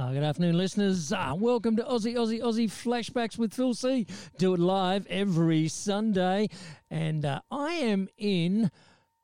[0.00, 1.12] Uh, good afternoon, listeners.
[1.12, 4.06] Uh, welcome to Aussie, Aussie, Aussie Flashbacks with Phil C.
[4.38, 6.48] Do it live every Sunday.
[6.90, 8.70] And uh, I am in,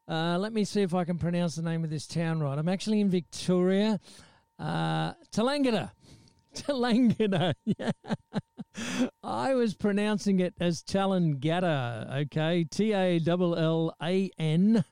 [0.06, 2.58] uh, let me see if I can pronounce the name of this town right.
[2.58, 3.98] I'm actually in Victoria,
[4.58, 5.14] uh.
[7.64, 7.92] Yeah.
[9.22, 12.64] I was pronouncing it as Tallangatta, okay?
[12.64, 14.84] T A L L A N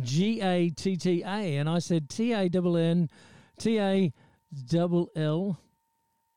[0.00, 1.58] G A T T A.
[1.58, 3.10] And I said T A N N
[3.58, 4.10] T A
[4.66, 5.60] double L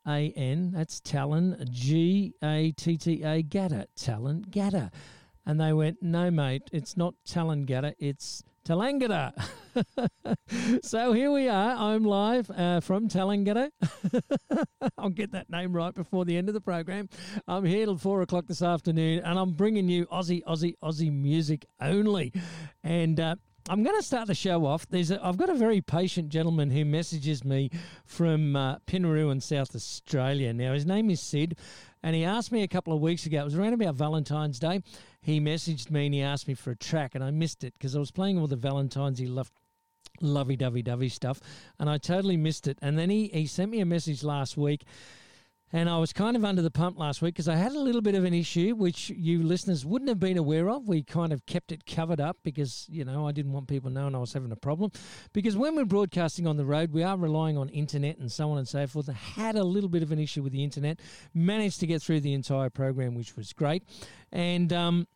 [0.08, 0.72] A N.
[0.72, 1.66] That's Talon.
[1.72, 3.88] G A T T A Gatta.
[3.96, 4.92] Talon Gatta.
[5.46, 9.34] And they went, no, mate, it's not Tallangatta, it's Talangata.
[10.84, 11.76] so here we are.
[11.76, 13.72] I'm live uh, from Talangata.
[15.00, 17.10] I'll get that name right before the end of the program.
[17.48, 21.66] I'm here till four o'clock this afternoon, and I'm bringing you Aussie, Aussie, Aussie music
[21.82, 22.34] only.
[22.84, 23.36] And uh,
[23.70, 24.88] I'm going to start the show off.
[24.90, 27.70] There's a, I've got a very patient gentleman who messages me
[28.06, 30.52] from uh, Pinnaroo in South Australia.
[30.52, 31.58] Now, his name is Sid,
[32.02, 34.82] and he asked me a couple of weeks ago, it was around about Valentine's Day.
[35.22, 37.96] He messaged me and he asked me for a track, and I missed it because
[37.96, 39.54] I was playing all the Valentines he loved
[40.22, 41.40] lovey dovey dovey stuff,
[41.80, 42.80] and I totally missed it.
[42.82, 44.86] And then he, he sent me a message last week
[45.74, 48.02] and I was kind of under the pump last week because I had a little
[48.02, 50.88] bit of an issue, which you listeners wouldn't have been aware of.
[50.88, 54.16] We kind of kept it covered up because, you know, I didn't want people knowing
[54.16, 54.92] I was having a problem.
[55.34, 58.58] Because when we're broadcasting on the road, we are relying on internet and so on
[58.58, 59.10] and so forth.
[59.10, 61.00] I had a little bit of an issue with the internet,
[61.34, 63.84] managed to get through the entire program, which was great.
[64.32, 65.08] And, um,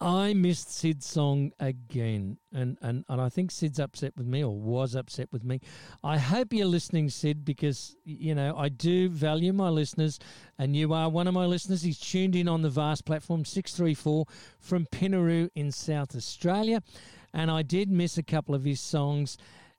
[0.00, 4.54] I missed Sid's song again, and, and, and I think Sid's upset with me or
[4.54, 5.60] was upset with me.
[6.04, 10.18] I hope you're listening, Sid, because, you know, I do value my listeners,
[10.58, 11.80] and you are one of my listeners.
[11.80, 14.26] He's tuned in on the VAST platform 634
[14.60, 16.82] from Pinnaroo in South Australia,
[17.32, 19.38] and I did miss a couple of his songs.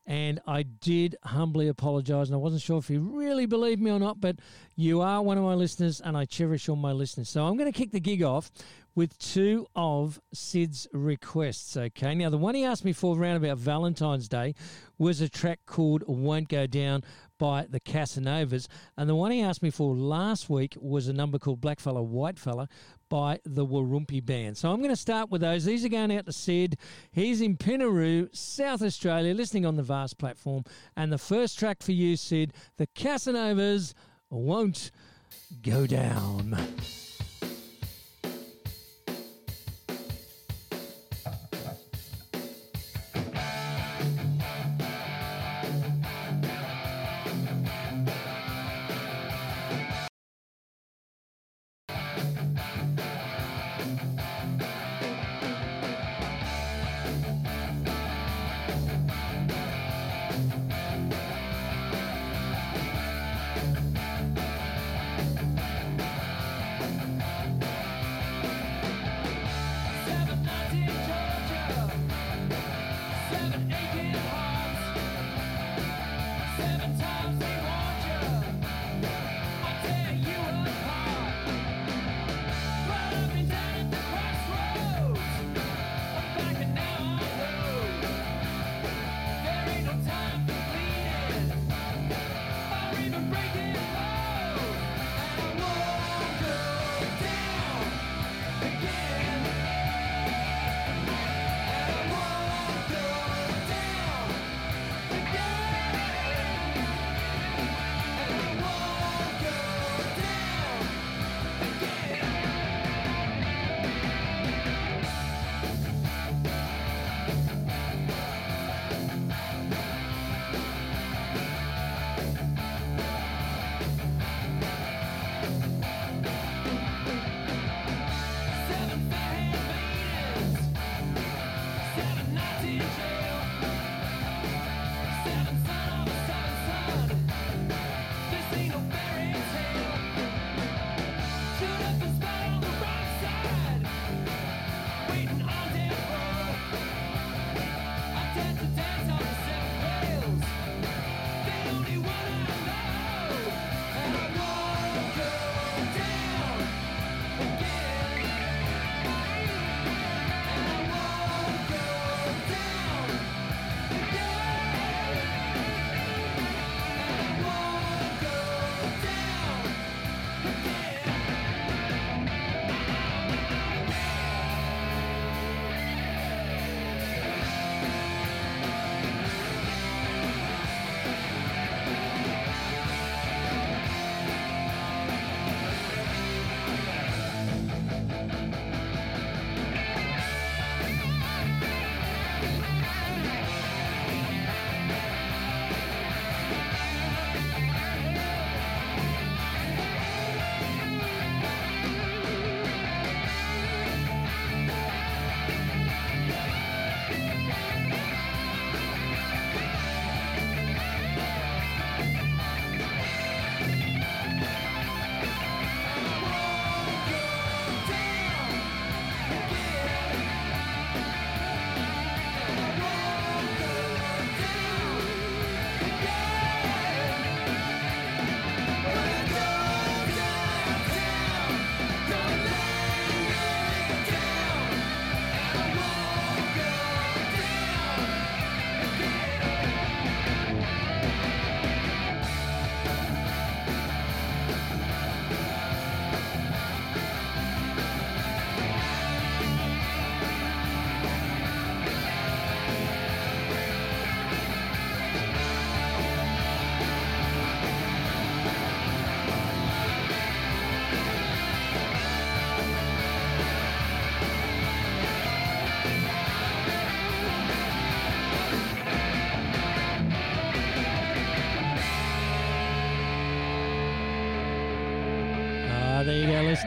[0.09, 3.99] And I did humbly apologise, and I wasn't sure if you really believed me or
[3.99, 4.38] not, but
[4.77, 7.27] you are one of my listeners, and I cherish all my listeners.
[7.27, 8.49] So I'm going to kick the gig off
[8.98, 11.78] with two of Sid's requests.
[11.78, 14.56] Okay, now the one he asked me for around about Valentine's Day
[14.97, 17.03] was a track called Won't Go Down
[17.38, 21.38] by the Casanovas, and the one he asked me for last week was a number
[21.38, 22.68] called Blackfella Whitefella
[23.07, 24.57] by the Warumpi Band.
[24.57, 25.66] So I'm going to start with those.
[25.66, 26.80] These are going out to Sid.
[27.12, 30.63] He's in Pinnaroo, South Australia, listening on the VAST platform.
[30.96, 33.94] And the first track for you, Sid, the Casanovas
[34.31, 34.90] Won't
[35.62, 36.57] Go Down.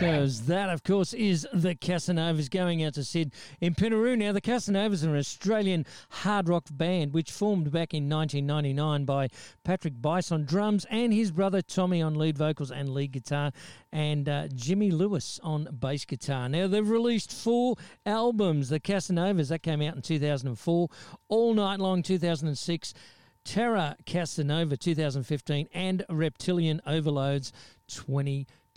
[0.01, 4.17] That, of course, is the Casanovas going out to Sid in Pinnaroo.
[4.17, 9.29] Now, the Casanovas are an Australian hard rock band which formed back in 1999 by
[9.63, 13.53] Patrick Bice on drums and his brother Tommy on lead vocals and lead guitar,
[13.93, 16.49] and uh, Jimmy Lewis on bass guitar.
[16.49, 17.77] Now, they've released four
[18.07, 18.71] albums.
[18.71, 20.89] The Casanovas, that came out in 2004,
[21.29, 22.95] All Night Long 2006.
[23.43, 27.53] Terra Casanova 2015 and Reptilian Overlords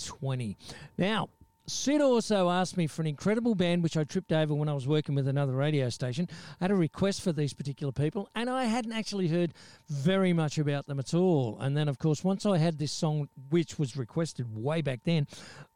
[0.05, 0.57] 2020.
[0.97, 1.29] Now,
[1.65, 4.85] Sid also asked me for an incredible band which I tripped over when I was
[4.85, 6.27] working with another radio station.
[6.59, 9.53] I had a request for these particular people, and I hadn't actually heard
[9.89, 11.57] very much about them at all.
[11.61, 15.25] And then, of course, once I had this song, which was requested way back then,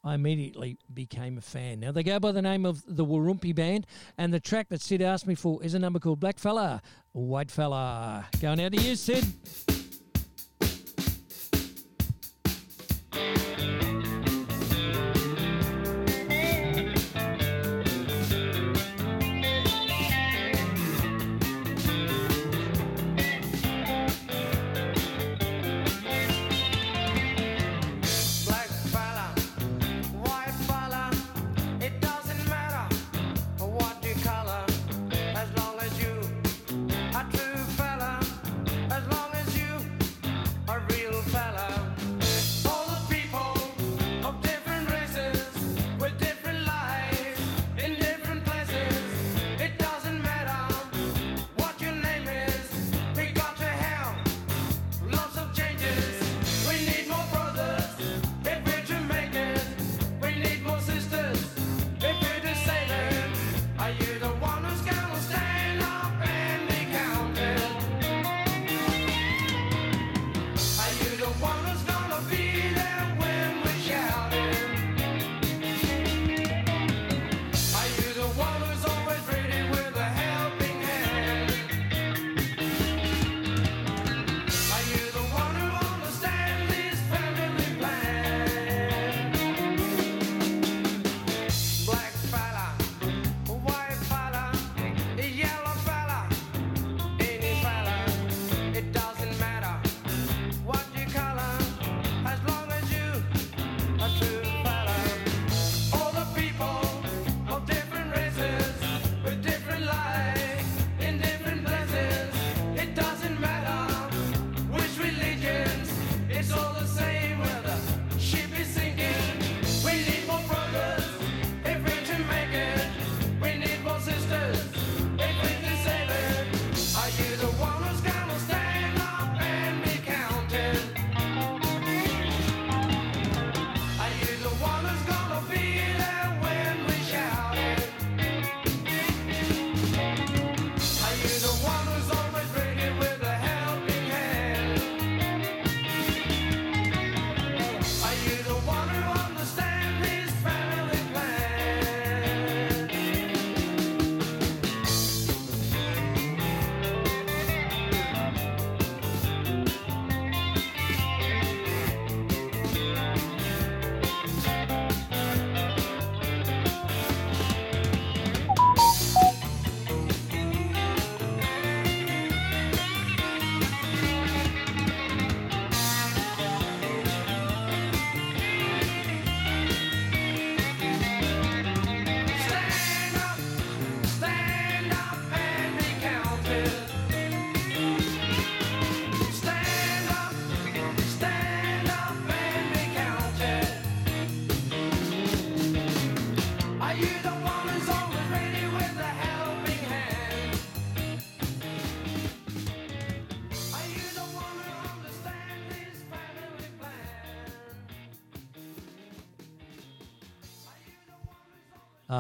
[0.04, 1.80] I immediately became a fan.
[1.80, 3.88] Now, they go by the name of the Warumpi Band,
[4.18, 6.82] and the track that Sid asked me for is a number called Black Fella,
[7.14, 8.26] White Fella.
[8.42, 9.26] Going out to you, Sid.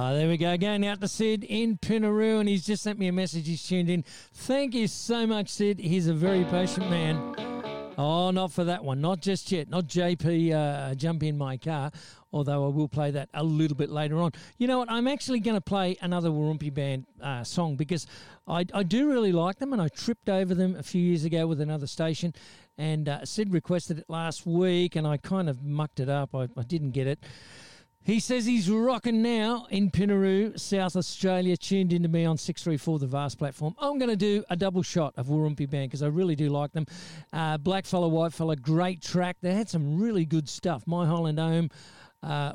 [0.07, 0.55] Uh, there we go.
[0.55, 3.45] Going out to Sid in Pinnaroo, and he's just sent me a message.
[3.45, 4.05] He's tuned in.
[4.33, 5.79] Thank you so much, Sid.
[5.79, 7.35] He's a very patient man.
[7.97, 9.01] Oh, not for that one.
[9.01, 9.67] Not just yet.
[9.67, 11.91] Not JP uh, Jump in My Car,
[12.31, 14.31] although I will play that a little bit later on.
[14.57, 14.89] You know what?
[14.89, 18.07] I'm actually going to play another Warumpi Band uh, song because
[18.47, 21.47] I, I do really like them, and I tripped over them a few years ago
[21.47, 22.33] with another station.
[22.77, 26.33] And uh, Sid requested it last week, and I kind of mucked it up.
[26.33, 27.25] I, I didn't get it.
[28.07, 33.05] He says he's rocking now in Pinnaroo, South Australia, tuned into me on 634 The
[33.05, 33.75] Vast platform.
[33.77, 36.71] I'm going to do a double shot of Warumpi Band because I really do like
[36.71, 36.85] them.
[37.33, 39.35] Uh, Black Fella, White Fella, great track.
[39.41, 40.87] They had some really good stuff.
[40.87, 41.69] My Island Home,
[42.23, 42.53] uh.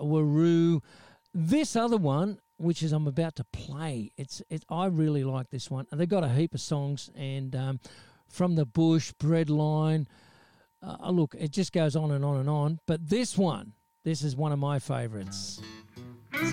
[1.34, 5.70] This other one, which is I'm about to play, it's it, I really like this
[5.70, 5.86] one.
[5.90, 7.80] And they've got a heap of songs, and um,
[8.26, 10.06] from the bush, breadline.
[10.82, 12.80] Uh, look, it just goes on and on and on.
[12.86, 15.60] But this one, this is one of my favourites.
[16.34, 16.52] It's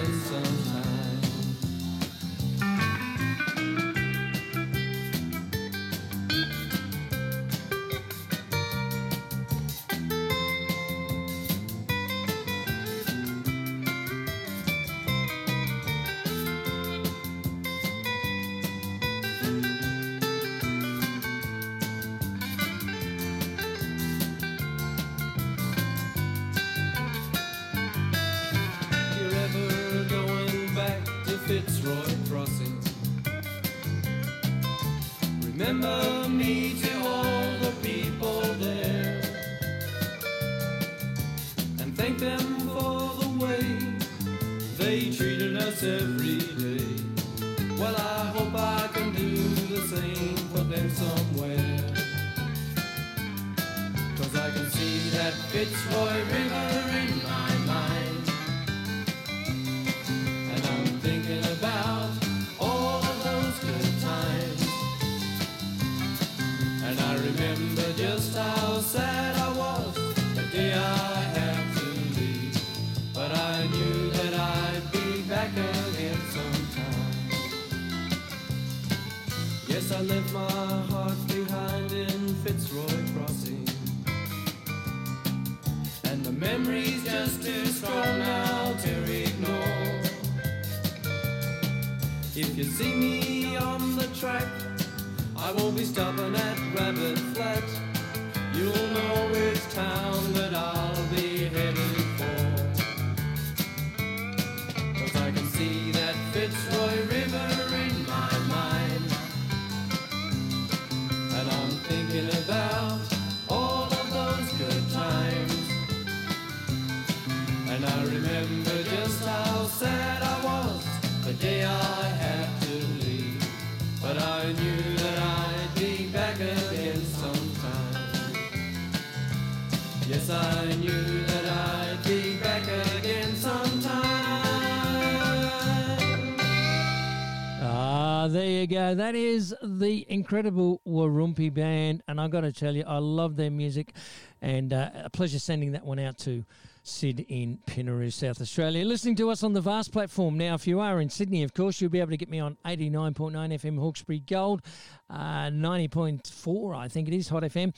[139.15, 143.93] is the incredible Warumpi Band, and I've got to tell you, I love their music,
[144.41, 146.45] and uh, a pleasure sending that one out to
[146.83, 148.85] Sid in Pinnaroo, South Australia.
[148.85, 150.37] Listening to us on the Vast platform.
[150.37, 152.57] Now, if you are in Sydney, of course, you'll be able to get me on
[152.65, 154.61] 89.9 FM Hawkesbury Gold,
[155.09, 157.73] uh, 90.4, I think it is, Hot FM,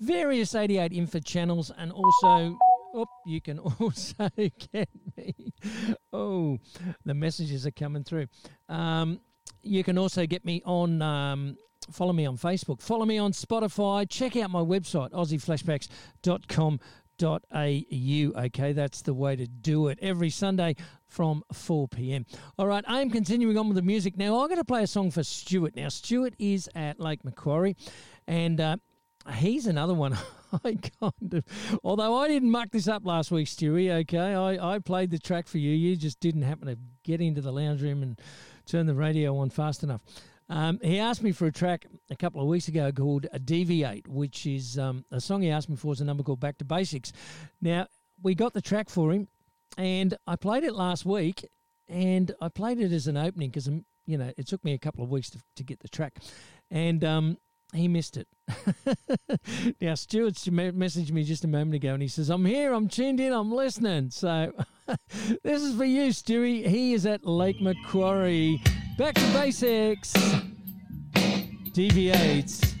[0.00, 2.56] various 88 info channels, and also
[2.96, 4.30] Oh, you can also
[4.72, 5.34] get me.
[6.12, 6.58] Oh,
[7.04, 8.28] the messages are coming through.
[8.68, 9.20] Um,
[9.64, 11.02] you can also get me on.
[11.02, 11.56] Um,
[11.90, 12.80] follow me on Facebook.
[12.80, 14.08] Follow me on Spotify.
[14.08, 16.80] Check out my website, aussieflashbacks.com
[17.22, 19.98] Okay, that's the way to do it.
[20.02, 20.74] Every Sunday
[21.06, 22.26] from 4 p.m.
[22.58, 24.40] All right, I'm continuing on with the music now.
[24.40, 25.76] I'm going to play a song for Stuart.
[25.76, 27.76] Now, Stuart is at Lake Macquarie,
[28.26, 28.76] and uh,
[29.34, 30.18] he's another one.
[30.64, 31.44] I kind of,
[31.82, 33.90] although I didn't muck this up last week, Stewie.
[34.02, 35.70] Okay, I, I played the track for you.
[35.70, 38.20] You just didn't happen to get into the lounge room and
[38.66, 40.00] turn the radio on fast enough.
[40.48, 44.46] Um, he asked me for a track a couple of weeks ago called DV8, which
[44.46, 47.12] is um, a song he asked me for is a number called Back to Basics.
[47.62, 47.86] Now,
[48.22, 49.28] we got the track for him,
[49.78, 51.48] and I played it last week,
[51.88, 54.78] and I played it as an opening because, um, you know, it took me a
[54.78, 56.18] couple of weeks to, to get the track.
[56.70, 57.38] And um,
[57.74, 58.28] he missed it.
[59.80, 63.20] now, Stuart messaged me just a moment ago and he says, I'm here, I'm tuned
[63.20, 64.10] in, I'm listening.
[64.10, 64.52] So
[65.42, 66.66] this is for you, Stewie.
[66.66, 68.62] He is at Lake Macquarie.
[68.98, 70.12] Back to basics.
[71.72, 72.73] Deviates.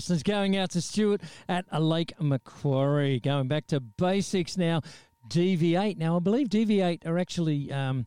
[0.00, 0.22] Listeners.
[0.22, 3.20] Going out to Stuart at a Lake Macquarie.
[3.20, 4.80] Going back to basics now.
[5.28, 5.98] DV8.
[5.98, 8.06] Now, I believe DV8 are actually um,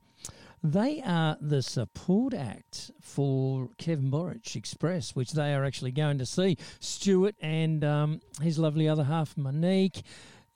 [0.63, 6.25] They are the support act for Kevin Borich Express, which they are actually going to
[6.25, 6.57] see.
[6.79, 10.01] Stuart and um, his lovely other half, Monique,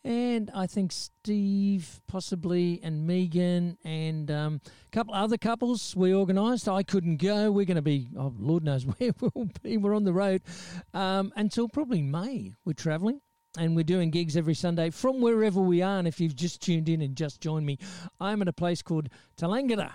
[0.03, 6.69] and I think Steve possibly, and Megan, and um, a couple other couples we organised.
[6.69, 7.51] I couldn't go.
[7.51, 9.77] We're going to be, oh, Lord knows where we'll be.
[9.77, 10.41] We're on the road
[10.93, 12.53] um, until probably May.
[12.65, 13.21] We're travelling
[13.57, 15.99] and we're doing gigs every Sunday from wherever we are.
[15.99, 17.77] And if you've just tuned in and just joined me,
[18.19, 19.91] I'm at a place called Tallangatta.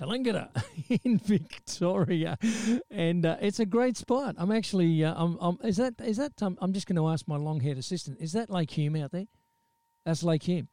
[0.00, 0.50] Tallangatta
[1.04, 2.38] in Victoria,
[2.90, 4.34] and uh, it's a great spot.
[4.38, 6.42] I'm actually, uh, I'm, I'm, is that is that?
[6.42, 8.18] Um, I'm just going to ask my long-haired assistant.
[8.18, 9.26] Is that Lake Hume out there?
[10.04, 10.68] That's Lake Hume.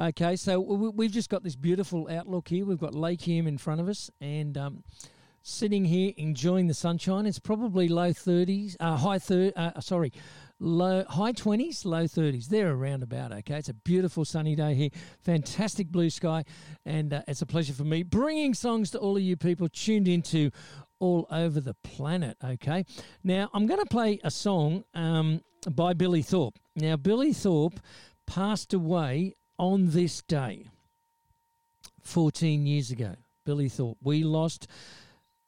[0.00, 2.64] Okay, so we've just got this beautiful outlook here.
[2.64, 4.84] We've got Lake Hume in front of us, and um,
[5.42, 7.26] sitting here enjoying the sunshine.
[7.26, 9.52] It's probably low thirties, uh, high third.
[9.54, 10.12] Uh, sorry,
[10.58, 12.46] low high 20s, low 30s.
[12.46, 13.56] They're around about, okay?
[13.56, 14.90] It's a beautiful sunny day here,
[15.20, 16.44] fantastic blue sky,
[16.86, 20.08] and uh, it's a pleasure for me bringing songs to all of you people tuned
[20.08, 20.50] into
[21.00, 22.84] all over the planet, okay?
[23.24, 26.58] Now, I'm going to play a song um, by Billy Thorpe.
[26.76, 27.80] Now, Billy Thorpe
[28.34, 30.66] passed away on this day
[32.00, 33.14] 14 years ago.
[33.44, 33.98] Billy Thorpe.
[34.02, 34.66] We lost,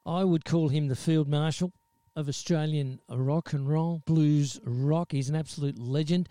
[0.04, 1.72] I would call him the field marshal
[2.14, 5.12] of Australian rock and roll, blues rock.
[5.12, 6.28] He's an absolute legend.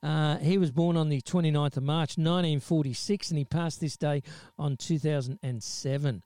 [0.00, 4.22] Uh, he was born on the 29th of March 1946 and he passed this day
[4.56, 6.22] on 2007.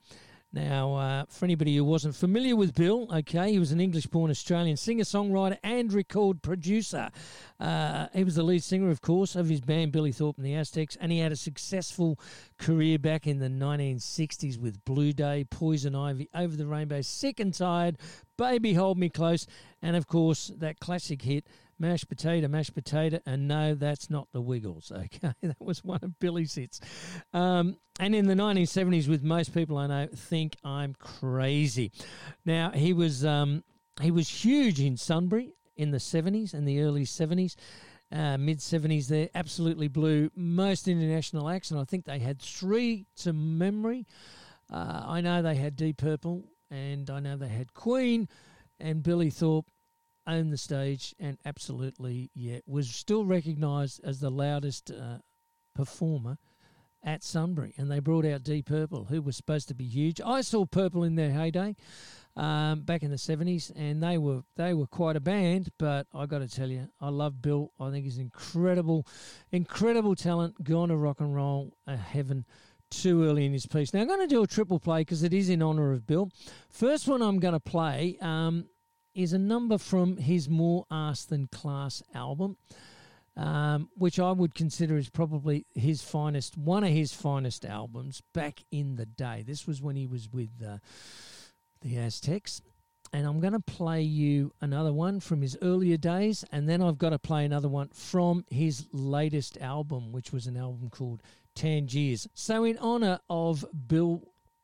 [0.53, 4.29] Now, uh, for anybody who wasn't familiar with Bill, okay, he was an English born
[4.29, 7.09] Australian singer, songwriter, and record producer.
[7.57, 10.55] Uh, he was the lead singer, of course, of his band Billy Thorpe and the
[10.55, 12.19] Aztecs, and he had a successful
[12.57, 17.53] career back in the 1960s with Blue Day, Poison Ivy, Over the Rainbow, Sick and
[17.53, 17.97] Tired,
[18.35, 19.47] Baby Hold Me Close,
[19.81, 21.47] and of course, that classic hit,
[21.81, 24.91] mashed potato, mashed potato, and no, that's not the Wiggles.
[25.01, 26.79] Okay, that was one of Billy's hits.
[27.33, 31.91] Um, and in the 1970s, with most people I know, think I'm crazy.
[32.45, 33.63] Now he was um,
[33.99, 37.55] he was huge in Sunbury in the 70s and the early 70s.
[38.13, 43.05] Uh, mid 70s there absolutely blew most international acts and i think they had three
[43.15, 44.05] to memory
[44.69, 48.27] uh, i know they had deep purple and i know they had queen
[48.81, 49.65] and billy thorpe
[50.27, 55.17] owned the stage and absolutely, yeah, was still recognised as the loudest uh,
[55.75, 56.37] performer
[57.03, 57.73] at Sunbury.
[57.77, 60.21] And they brought out Deep Purple, who was supposed to be huge.
[60.25, 61.75] I saw Purple in their heyday
[62.35, 65.69] um, back in the seventies, and they were they were quite a band.
[65.77, 67.71] But I got to tell you, I love Bill.
[67.79, 69.07] I think he's incredible,
[69.51, 70.63] incredible talent.
[70.63, 72.45] Gone to rock and roll uh, heaven
[72.89, 73.93] too early in his piece.
[73.93, 76.29] Now I'm going to do a triple play because it is in honour of Bill.
[76.69, 78.17] First one I'm going to play.
[78.21, 78.65] Um,
[79.13, 82.57] is a number from his More Ass Than Class album,
[83.35, 88.63] um, which I would consider is probably his finest, one of his finest albums back
[88.71, 89.43] in the day.
[89.45, 90.77] This was when he was with uh,
[91.81, 92.61] the Aztecs.
[93.13, 96.97] And I'm going to play you another one from his earlier days, and then I've
[96.97, 101.21] got to play another one from his latest album, which was an album called
[101.53, 102.25] Tangiers.
[102.33, 104.23] So, in honor of Bill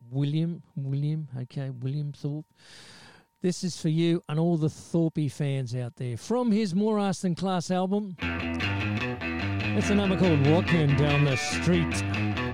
[0.09, 2.45] William, William, okay, William Thorpe.
[3.39, 6.17] This is for you and all the Thorpe fans out there.
[6.17, 12.46] From his More Ass Than Class album, it's a number called Walking Down the Street.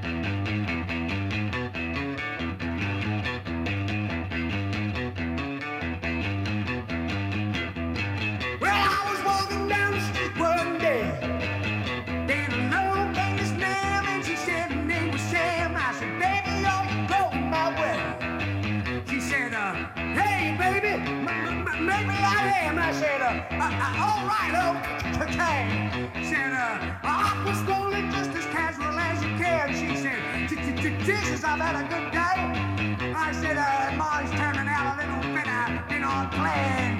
[31.46, 33.14] I've had a good day.
[33.14, 36.93] I said, uh, Molly's turning out a little bitter, uh, you know, I'm.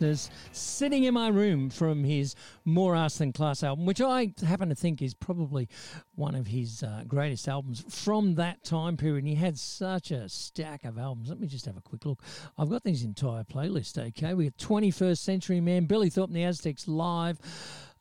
[0.00, 0.30] Listeners.
[0.52, 4.74] Sitting in my room from his More Ass Than Class album, which I happen to
[4.74, 5.68] think is probably
[6.16, 9.18] one of his uh, greatest albums from that time period.
[9.24, 11.28] And he had such a stack of albums.
[11.28, 12.22] Let me just have a quick look.
[12.58, 14.34] I've got these entire playlist, okay?
[14.34, 17.38] We got 21st Century Man, Billy Thorpe and the Aztecs Live.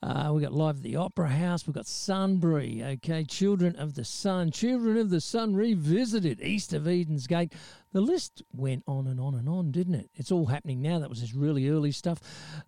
[0.04, 1.66] Uh, we got live at the Opera House.
[1.66, 6.90] We've got Sunbury, okay, Children of the Sun, Children of the Sun Revisited, East of
[6.90, 7.54] Eden's Gate.
[7.94, 10.10] The list went on and on and on, didn't it?
[10.16, 11.00] It's all happening now.
[11.00, 12.20] That was his really early stuff.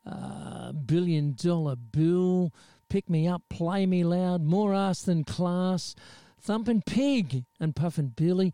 [0.09, 2.53] Uh, billion Dollar Bill,
[2.87, 5.93] Pick Me Up, Play Me Loud, More Ass Than Class,
[6.39, 8.53] Thumping Pig, and Puffin Billy.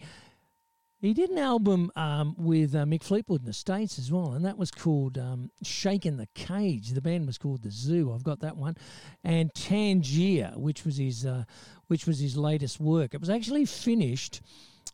[1.01, 4.45] He did an album um, with uh, Mick Fleetwood in the States as well, and
[4.45, 6.89] that was called um, Shaking the Cage.
[6.89, 8.13] The band was called The Zoo.
[8.13, 8.77] I've got that one.
[9.23, 11.45] And Tangier, which was his, uh,
[11.87, 13.15] which was his latest work.
[13.15, 14.41] It was actually finished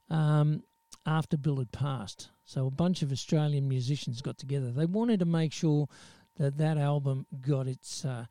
[0.10, 0.64] um,
[1.06, 2.30] after Bill had passed.
[2.46, 4.72] So a bunch of Australian musicians got together.
[4.72, 5.90] They wanted to make sure
[6.38, 8.28] that that album got its uh,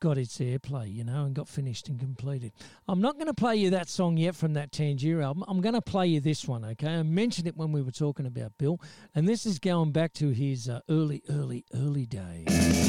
[0.00, 2.52] got its airplay, you know, and got finished and completed.
[2.86, 5.44] I'm not going to play you that song yet from that Tangier album.
[5.48, 6.98] I'm going to play you this one, okay?
[6.98, 8.80] I mentioned it when we were talking about Bill,
[9.14, 12.87] and this is going back to his uh, early, early, early days.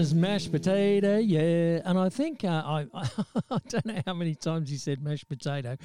[0.00, 1.80] Listeners, mashed potato, yeah.
[1.84, 2.86] And I think uh, I,
[3.50, 5.76] I don't know how many times he said mashed potato,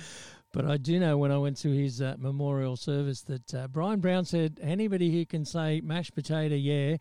[0.53, 3.99] but I do know when I went to his uh, memorial service that uh, Brian
[3.99, 6.97] Brown said anybody who can say mashed potato, yeah.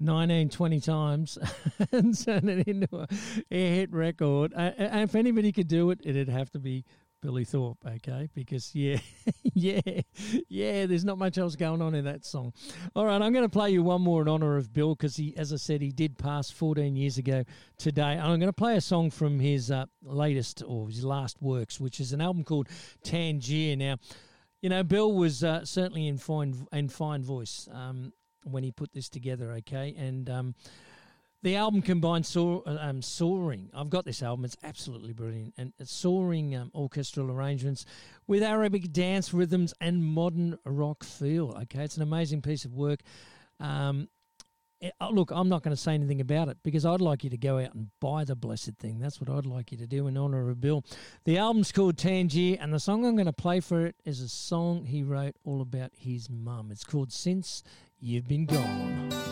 [0.00, 1.38] 19, 20 times
[1.92, 3.06] and turn it into a,
[3.48, 4.52] hit record.
[4.52, 6.84] And if anybody could do it, it'd have to be
[7.22, 8.28] Billy Thorpe, okay?
[8.34, 8.98] Because, yeah,
[9.54, 9.80] yeah,
[10.48, 12.52] yeah, there's not much else going on in that song.
[12.94, 15.34] All right, I'm going to play you one more in honor of Bill because, he,
[15.36, 17.44] as I said, he did pass 14 years ago
[17.78, 18.12] today.
[18.12, 21.80] And I'm going to play a song from his uh, latest or his last works,
[21.80, 22.68] which is an album called
[23.04, 23.76] Tangier.
[23.76, 23.96] Now,
[24.60, 28.92] you know, Bill was uh, certainly in fine, in fine voice um, when he put
[28.92, 29.94] this together, okay?
[29.96, 30.54] And, um,
[31.42, 33.70] the album combines soar, uh, um, soaring.
[33.74, 37.84] I've got this album; it's absolutely brilliant, and it's soaring um, orchestral arrangements
[38.26, 41.56] with Arabic dance rhythms and modern rock feel.
[41.62, 43.00] Okay, it's an amazing piece of work.
[43.58, 44.08] Um,
[44.82, 47.30] it, oh, look, I'm not going to say anything about it because I'd like you
[47.30, 48.98] to go out and buy the blessed thing.
[48.98, 50.84] That's what I'd like you to do in honor of Bill.
[51.24, 54.28] The album's called Tangier, and the song I'm going to play for it is a
[54.28, 56.70] song he wrote all about his mum.
[56.72, 57.62] It's called Since
[58.00, 59.31] You've Been Gone.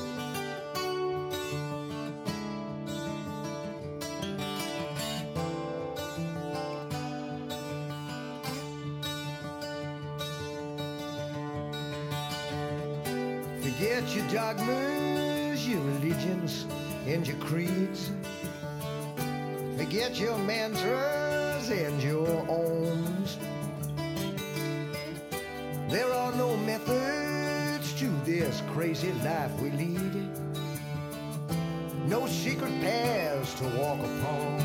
[32.41, 34.59] secret paths to walk upon.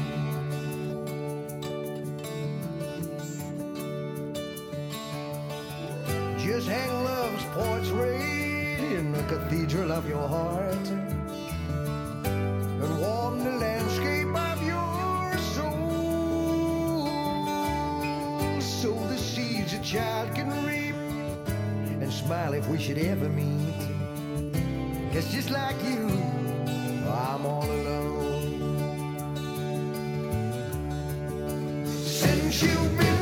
[6.40, 10.88] Just hang love's portrait in the cathedral of your heart
[12.24, 17.10] and warm the landscape of your soul
[18.62, 20.96] so the seeds a child can reap
[22.02, 23.76] and smile if we should ever meet.
[25.12, 26.35] It's just like you.
[32.52, 33.15] you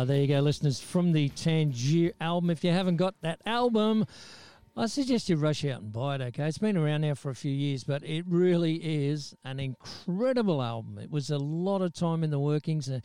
[0.00, 2.48] Uh, there you go, listeners, from the Tangier album.
[2.48, 4.06] If you haven't got that album,
[4.74, 6.48] I suggest you rush out and buy it, okay?
[6.48, 10.96] It's been around now for a few years, but it really is an incredible album.
[10.96, 12.88] It was a lot of time in the workings.
[12.88, 13.00] Uh,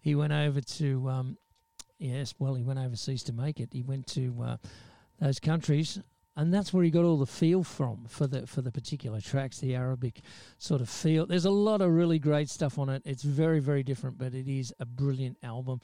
[0.00, 1.38] he went over to, um,
[2.00, 3.68] yes, well, he went overseas to make it.
[3.72, 4.56] He went to uh,
[5.20, 6.00] those countries
[6.36, 9.58] and that's where he got all the feel from for the for the particular tracks,
[9.58, 10.20] the Arabic
[10.58, 11.26] sort of feel.
[11.26, 13.02] There's a lot of really great stuff on it.
[13.04, 15.80] It's very very different, but it is a brilliant album.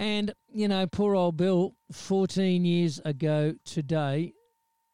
[0.00, 4.32] And you know, poor old Bill, 14 years ago today,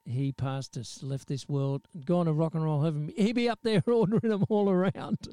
[0.04, 3.12] he passed us, left this world, gone to rock and roll heaven.
[3.16, 5.28] He'd be up there ordering them all around.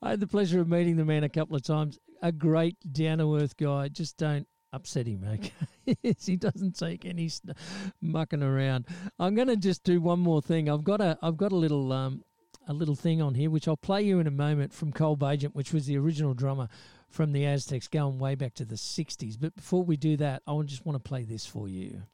[0.00, 1.98] I had the pleasure of meeting the man a couple of times.
[2.22, 3.88] A great down to earth guy.
[3.88, 6.14] Just don't upset him, okay?
[6.24, 7.54] he doesn't take any st-
[8.00, 8.86] mucking around.
[9.18, 10.70] I'm going to just do one more thing.
[10.70, 12.24] I've got a I've got a little um
[12.66, 15.54] a little thing on here which I'll play you in a moment from Col Baigent,
[15.54, 16.68] which was the original drummer
[17.10, 19.36] from the Aztecs going way back to the 60s.
[19.38, 22.04] But before we do that, I just want to play this for you.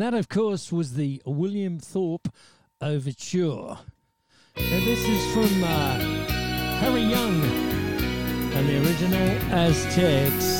[0.00, 2.32] And that, of course, was the William Thorpe
[2.80, 3.76] Overture.
[4.56, 5.98] And this is from uh,
[6.78, 7.42] Harry Young
[8.54, 10.59] and the original Aztecs.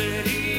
[0.00, 0.57] Eater,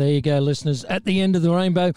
[0.00, 0.84] there you go, listeners.
[0.84, 1.92] At the end of the rainbow,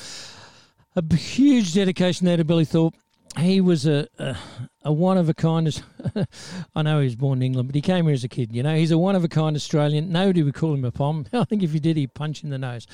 [0.96, 2.96] a huge dedication there to Billy Thorpe.
[3.40, 4.36] He was a a,
[4.84, 5.82] a one of a kind.
[6.76, 8.54] I know he was born in England, but he came here as a kid.
[8.54, 10.12] You know, he's a one of a kind Australian.
[10.12, 11.26] Nobody would call him a pom.
[11.34, 12.86] I think if you did, he'd punch in the nose.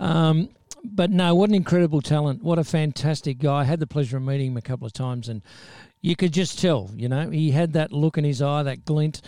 [0.00, 0.50] Um,
[0.84, 2.42] but no, what an incredible talent!
[2.42, 3.60] What a fantastic guy!
[3.60, 5.42] I had the pleasure of meeting him a couple of times, and
[6.02, 6.90] you could just tell.
[6.94, 9.22] You know, he had that look in his eye, that glint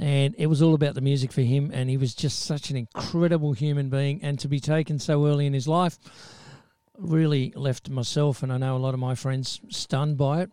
[0.00, 2.76] and it was all about the music for him and he was just such an
[2.76, 4.20] incredible human being.
[4.22, 5.98] And to be taken so early in his life
[6.98, 10.50] really left myself and I know a lot of my friends stunned by it.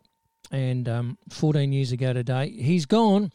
[0.52, 3.32] And um, 14 years ago today he's gone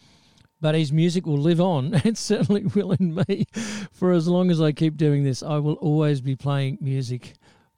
[0.60, 2.00] but his music will live on.
[2.04, 3.46] It certainly will in me
[3.92, 5.42] for as long as I keep doing this.
[5.42, 7.34] I will always be playing music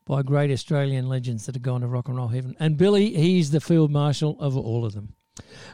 [0.06, 2.56] by great Australian legends that have gone to rock and roll heaven.
[2.58, 5.14] And Billy he's the field marshal of all of them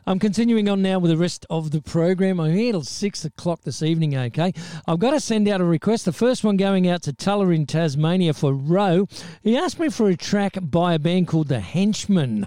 [0.06, 2.38] I'm continuing on now with the rest of the program.
[2.38, 4.52] I'm here till six o'clock this evening, okay?
[4.86, 6.04] I've got to send out a request.
[6.04, 9.08] The first one going out to Tullah in Tasmania for Roe.
[9.42, 12.46] He asked me for a track by a band called The Henchmen.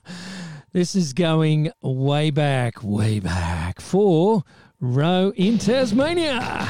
[0.71, 4.43] This is going way back, way back for
[4.79, 6.69] Roe in Tasmania.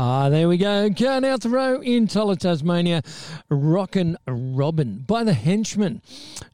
[0.00, 0.88] Ah, there we go.
[0.88, 3.02] Going out the row in Tullah, Tasmania.
[3.48, 6.00] Rockin' Robin by the Henchmen.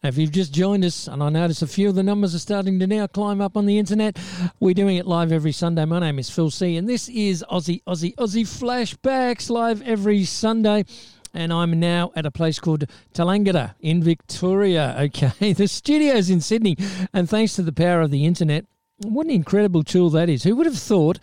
[0.03, 2.38] Now, if you've just joined us, and I notice a few of the numbers are
[2.38, 4.18] starting to now climb up on the internet,
[4.61, 5.84] we're doing it live every Sunday.
[5.84, 10.86] My name is Phil C, and this is Aussie, Aussie, Aussie Flashbacks live every Sunday.
[11.34, 14.97] And I'm now at a place called Tallangatta in Victoria.
[15.05, 16.78] Okay, the studio's in Sydney,
[17.12, 18.64] and thanks to the power of the internet,
[19.03, 20.45] what an incredible tool that is.
[20.45, 21.18] Who would have thought?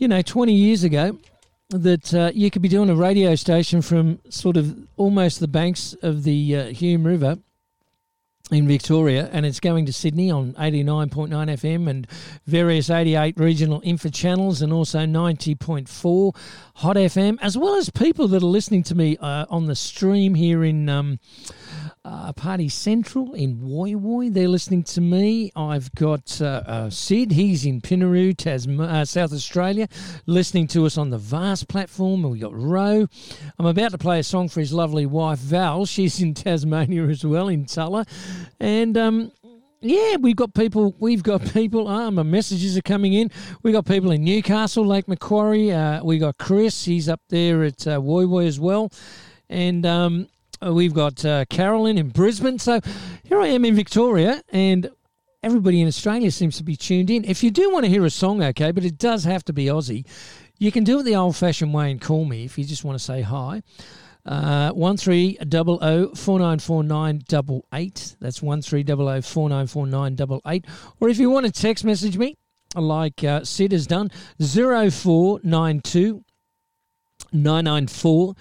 [0.00, 1.18] You know, 20 years ago
[1.68, 5.94] that uh, you could be doing a radio station from sort of almost the banks
[6.02, 7.38] of the uh, Hume River
[8.50, 12.06] in Victoria, and it's going to Sydney on 89.9 FM and
[12.46, 16.34] various 88 regional info channels, and also 90.4
[16.76, 20.34] Hot FM, as well as people that are listening to me uh, on the stream
[20.34, 20.88] here in.
[20.88, 21.20] Um,
[22.04, 24.32] uh, Party Central in Woy Woy.
[24.32, 25.52] They're listening to me.
[25.54, 27.32] I've got uh, uh, Sid.
[27.32, 29.86] He's in Pinnaroo, Tasma- uh, South Australia,
[30.26, 32.24] listening to us on the Vast platform.
[32.24, 33.06] And we got Ro.
[33.58, 35.84] I'm about to play a song for his lovely wife Val.
[35.84, 38.06] She's in Tasmania as well, in Tullah,
[38.58, 38.96] and.
[38.96, 39.32] Um,
[39.82, 40.94] yeah, we've got people.
[40.98, 41.88] We've got people.
[41.88, 43.30] Ah, my messages are coming in.
[43.62, 45.72] We've got people in Newcastle, Lake Macquarie.
[45.72, 46.84] Uh, we got Chris.
[46.84, 48.92] He's up there at uh, Woy Woy as well,
[49.48, 50.28] and um,
[50.62, 52.58] we've got uh, Carolyn in Brisbane.
[52.58, 52.80] So
[53.24, 54.90] here I am in Victoria, and
[55.42, 57.24] everybody in Australia seems to be tuned in.
[57.24, 59.66] If you do want to hear a song, okay, but it does have to be
[59.66, 60.06] Aussie,
[60.58, 62.98] you can do it the old fashioned way and call me if you just want
[62.98, 63.62] to say hi.
[64.26, 68.16] Uh, one three double o four nine four nine double eight.
[68.20, 70.66] That's one three double o four nine four nine double eight.
[71.00, 72.36] Or if you want to text message me,
[72.76, 74.10] like uh, Sid has done,
[74.42, 76.22] zero four nine two
[77.32, 78.34] nine nine four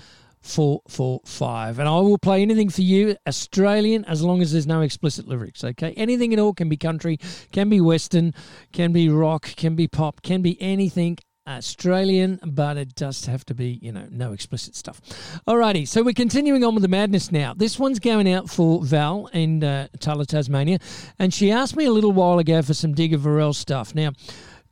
[0.50, 4.68] four four five, and I will play anything for you Australian as long as there's
[4.68, 5.64] no explicit lyrics.
[5.64, 7.18] Okay, anything at all can be country,
[7.52, 8.34] can be western,
[8.74, 11.18] can be rock, can be pop, can be anything.
[11.48, 15.02] Australian, but it does have to be, you know, no explicit stuff.
[15.48, 17.56] Alrighty, so we're continuing on with the madness now.
[17.56, 20.78] This one's going out for Val in uh, Tullah, Tasmania,
[21.18, 23.96] and she asked me a little while ago for some Digger Revell stuff.
[23.96, 24.12] Now,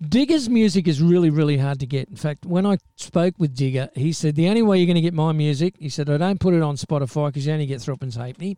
[0.02, 2.08] Digger's music is really, really hard to get.
[2.10, 5.02] In fact, when I spoke with Digger, he said the only way you're going to
[5.02, 7.82] get my music, he said, I don't put it on Spotify because you only get
[7.82, 8.58] Throppins Halfpenny.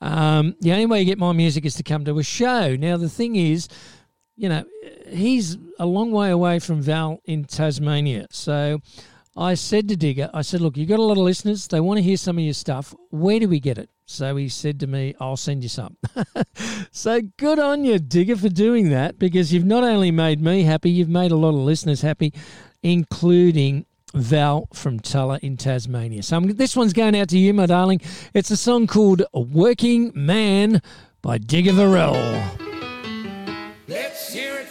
[0.00, 2.76] Um, the only way you get my music is to come to a show.
[2.76, 3.68] Now, the thing is,
[4.36, 4.64] you know,
[5.08, 8.28] he's a long way away from Val in Tasmania.
[8.30, 8.80] So
[9.38, 11.68] I said to Digger, I said, look, you've got a lot of listeners.
[11.68, 12.92] They want to hear some of your stuff.
[13.10, 13.88] Where do we get it?
[14.04, 15.96] So he said to me, I'll send you some.
[16.90, 20.90] so good on you, Digger, for doing that because you've not only made me happy,
[20.90, 22.34] you've made a lot of listeners happy,
[22.82, 26.24] including Val from Tullah in Tasmania.
[26.24, 28.00] So I'm, this one's going out to you, my darling.
[28.34, 30.82] It's a song called Working Man
[31.22, 32.14] by Digger Revell.
[33.86, 34.67] Let's hear it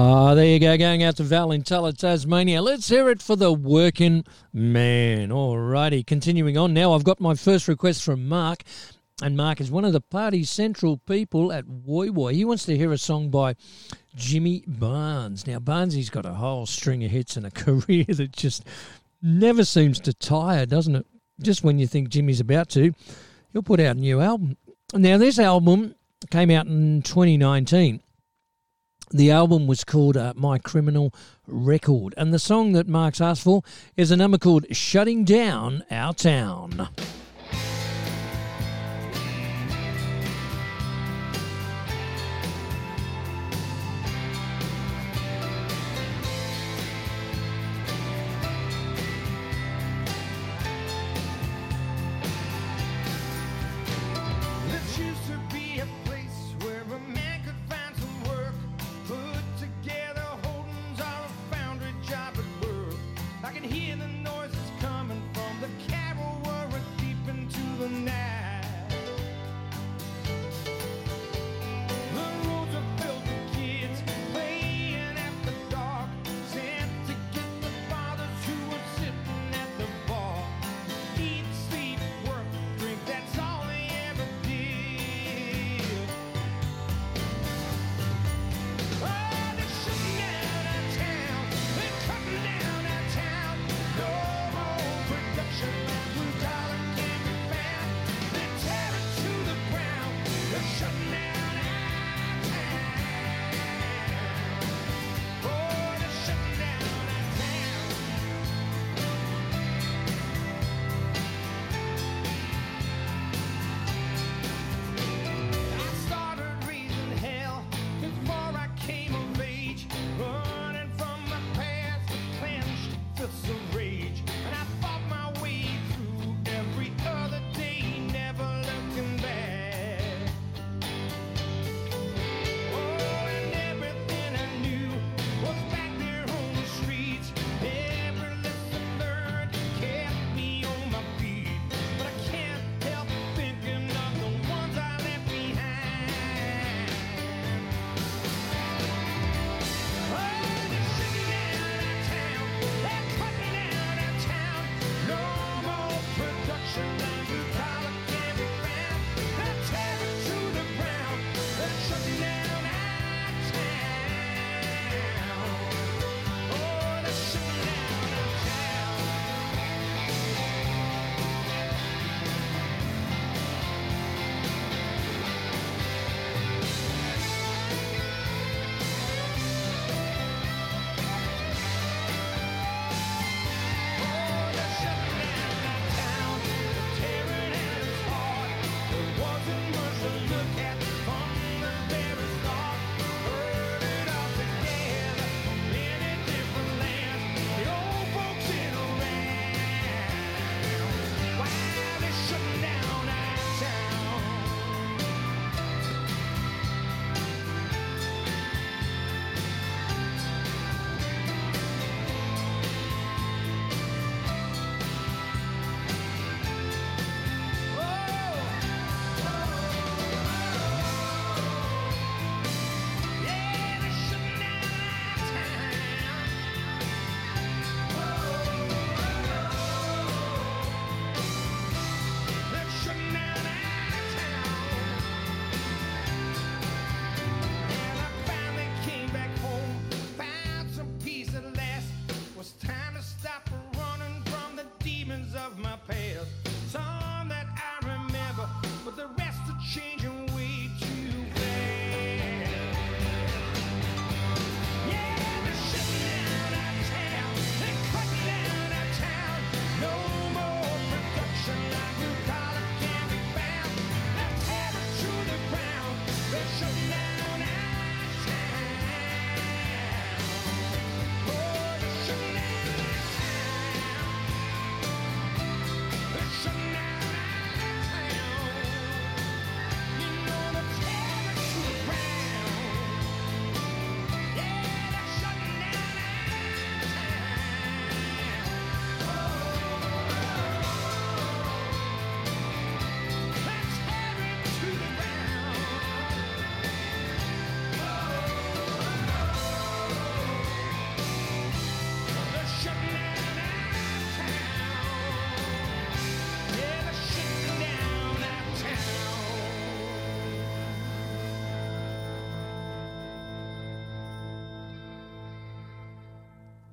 [0.00, 2.62] Ah, there you go, going out to Val in Tullah, Tasmania.
[2.62, 5.30] Let's hear it for the working man.
[5.30, 6.92] Alrighty, continuing on now.
[6.92, 8.62] I've got my first request from Mark,
[9.20, 12.34] and Mark is one of the party central people at Woy Woy.
[12.34, 13.56] He wants to hear a song by
[14.14, 15.48] Jimmy Barnes.
[15.48, 18.62] Now, Barnesy's got a whole string of hits and a career that just
[19.20, 21.06] never seems to tire, doesn't it?
[21.40, 22.94] Just when you think Jimmy's about to,
[23.52, 24.58] he'll put out a new album.
[24.94, 25.96] Now, this album
[26.30, 28.00] came out in 2019.
[29.10, 31.14] The album was called uh, My Criminal
[31.46, 33.62] Record, and the song that Mark's asked for
[33.96, 36.90] is a number called Shutting Down Our Town.
[63.70, 64.07] Job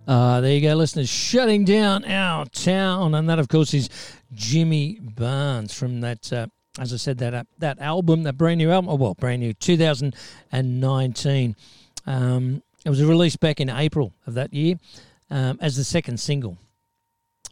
[0.07, 1.09] Uh, there you go, listeners.
[1.09, 3.89] Shutting down our town, and that, of course, is
[4.33, 6.31] Jimmy Barnes from that.
[6.31, 6.45] Uh,
[6.77, 8.89] as I said, that uh, that album, that brand new album.
[8.89, 11.55] Oh, well, brand new, 2019.
[12.05, 14.75] Um, it was released back in April of that year
[15.31, 16.59] um, as the second single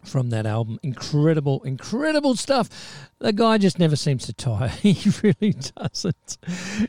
[0.04, 0.80] from that album.
[0.84, 3.10] Incredible, incredible stuff.
[3.20, 4.68] The guy just never seems to tire.
[4.82, 6.38] he really doesn't.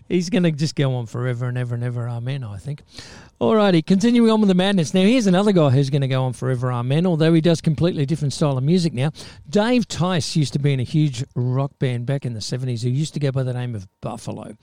[0.09, 2.09] He's going to just go on forever and ever and ever.
[2.09, 2.83] Amen, I think.
[3.41, 4.95] Alrighty, continuing on with the madness.
[4.95, 6.73] Now, here's another guy who's going to go on forever.
[6.73, 9.11] Amen, although he does completely different style of music now.
[9.51, 12.91] Dave Tice used to be in a huge rock band back in the 70s who
[12.91, 14.57] used to go by the name of Buffalo.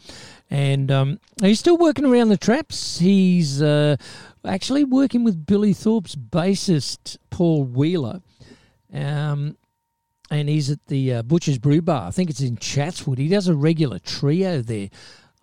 [0.50, 3.00] And um, he's still working around the traps.
[3.00, 3.98] He's uh,
[4.46, 8.22] actually working with Billy Thorpe's bassist, Paul Wheeler.
[8.94, 9.58] Um,
[10.30, 12.08] and he's at the uh, Butcher's Brew Bar.
[12.08, 13.18] I think it's in Chatswood.
[13.18, 14.90] He does a regular trio there.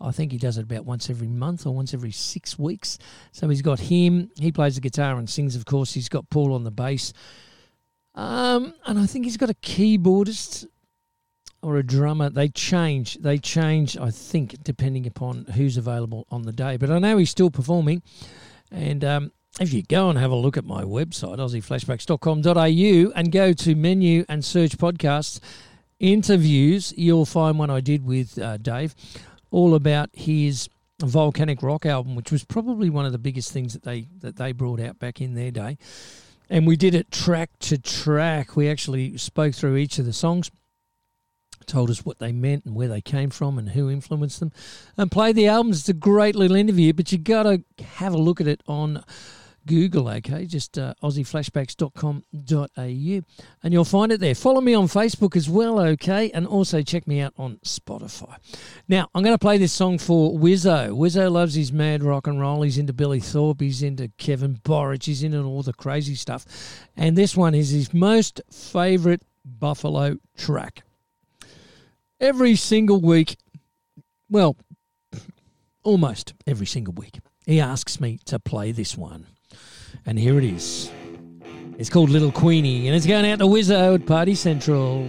[0.01, 2.99] I think he does it about once every month or once every six weeks.
[3.33, 4.31] So he's got him.
[4.39, 5.93] He plays the guitar and sings, of course.
[5.93, 7.13] He's got Paul on the bass.
[8.15, 10.67] Um, and I think he's got a keyboardist
[11.63, 12.31] or a drummer.
[12.31, 13.17] They change.
[13.17, 16.77] They change, I think, depending upon who's available on the day.
[16.77, 18.03] But I know he's still performing.
[18.71, 23.53] And um, if you go and have a look at my website, aussieflashbacks.com.au, and go
[23.53, 25.41] to menu and search podcasts,
[25.99, 28.95] interviews, you'll find one I did with uh, Dave,
[29.51, 30.69] all about his
[31.01, 34.53] volcanic rock album, which was probably one of the biggest things that they that they
[34.53, 35.79] brought out back in their day.
[36.51, 38.57] And we did it track to track.
[38.57, 40.51] We actually spoke through each of the songs,
[41.67, 44.53] told us what they meant and where they came from and who influenced them,
[44.97, 45.81] and played the albums.
[45.81, 49.05] It's a great little interview, but you've got to have a look at it on
[49.69, 50.47] Google, okay?
[50.47, 53.23] Just uh, aussieflashbacks.com.au
[53.63, 54.35] and you'll find it there.
[54.35, 56.31] Follow me on Facebook as well, okay?
[56.31, 58.37] And also check me out on Spotify.
[58.89, 60.91] Now, I'm going to play this song for Wizzo.
[60.91, 62.63] Wizzo loves his mad rock and roll.
[62.63, 66.47] He's into Billy Thorpe, he's into Kevin Borich, he's into all the crazy stuff.
[66.97, 70.83] And this one is his most favorite Buffalo track.
[72.21, 73.37] Every single week,
[74.31, 74.57] well,
[75.85, 79.27] almost every single week, he asks me to play this one.
[80.07, 80.91] And here it is.
[81.79, 85.07] It's called Little Queenie, and it's going out to Wizard Party Central.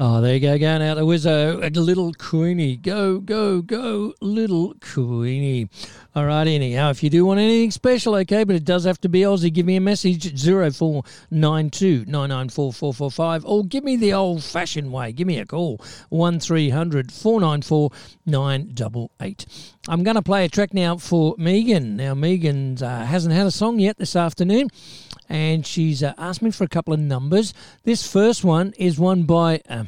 [0.00, 1.04] Oh, there you go, going out.
[1.04, 2.76] Was a, a little Queenie.
[2.76, 5.68] Go, go, go, little Queenie.
[6.18, 9.08] All right, anyhow, if you do want anything special, okay, but it does have to
[9.08, 15.12] be Aussie, give me a message 0492 994 or give me the old fashioned way.
[15.12, 17.90] Give me a call 1300 494
[18.26, 19.46] 988.
[19.86, 21.96] I'm going to play a track now for Megan.
[21.96, 24.70] Now, Megan uh, hasn't had a song yet this afternoon
[25.28, 27.54] and she's uh, asked me for a couple of numbers.
[27.84, 29.86] This first one is one by um,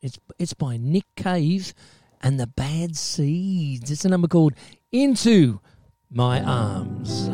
[0.00, 1.74] it's it's by Nick Cave
[2.22, 3.90] and the Bad Seeds.
[3.90, 4.54] It's a number called
[4.92, 5.60] Into
[6.10, 7.30] My Arms.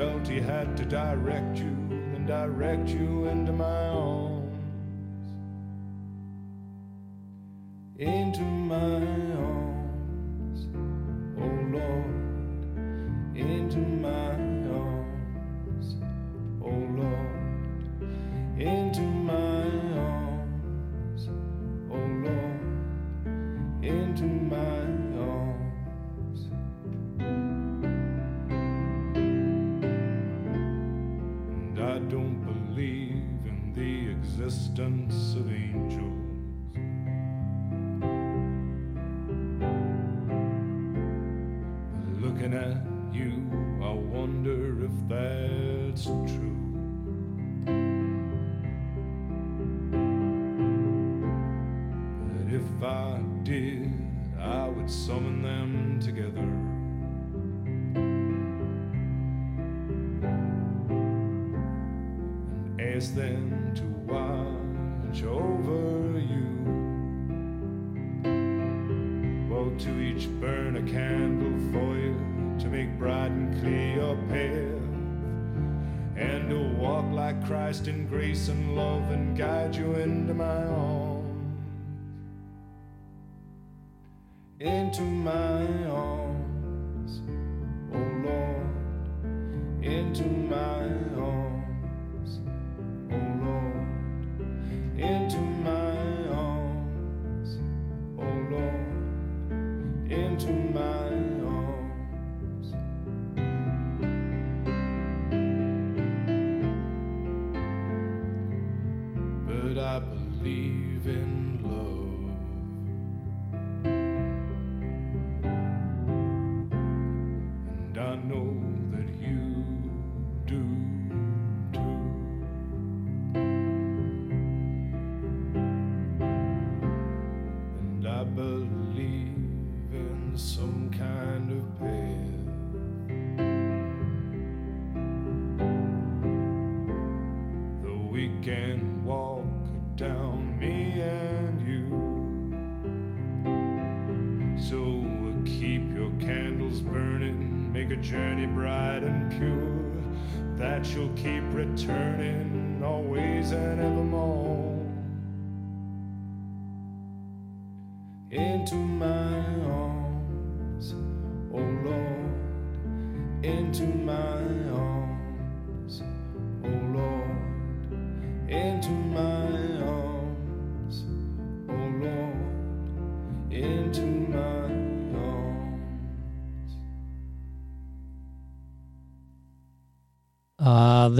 [0.00, 4.56] Felt he had to direct you, then direct you into my arms.
[7.98, 9.29] Into my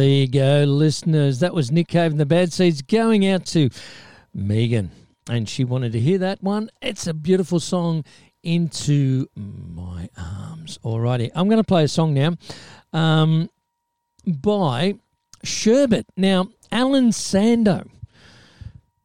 [0.01, 1.41] there you go, listeners.
[1.41, 3.69] That was Nick Cave and the Bad Seeds going out to
[4.33, 4.91] Megan.
[5.29, 6.71] And she wanted to hear that one.
[6.81, 8.07] It's a beautiful song,
[8.43, 10.79] into my arms.
[10.83, 12.33] Alrighty, I'm going to play a song now
[12.95, 13.51] um,
[14.27, 14.95] by
[15.45, 16.07] Sherbet.
[16.17, 17.85] Now, Alan Sandow,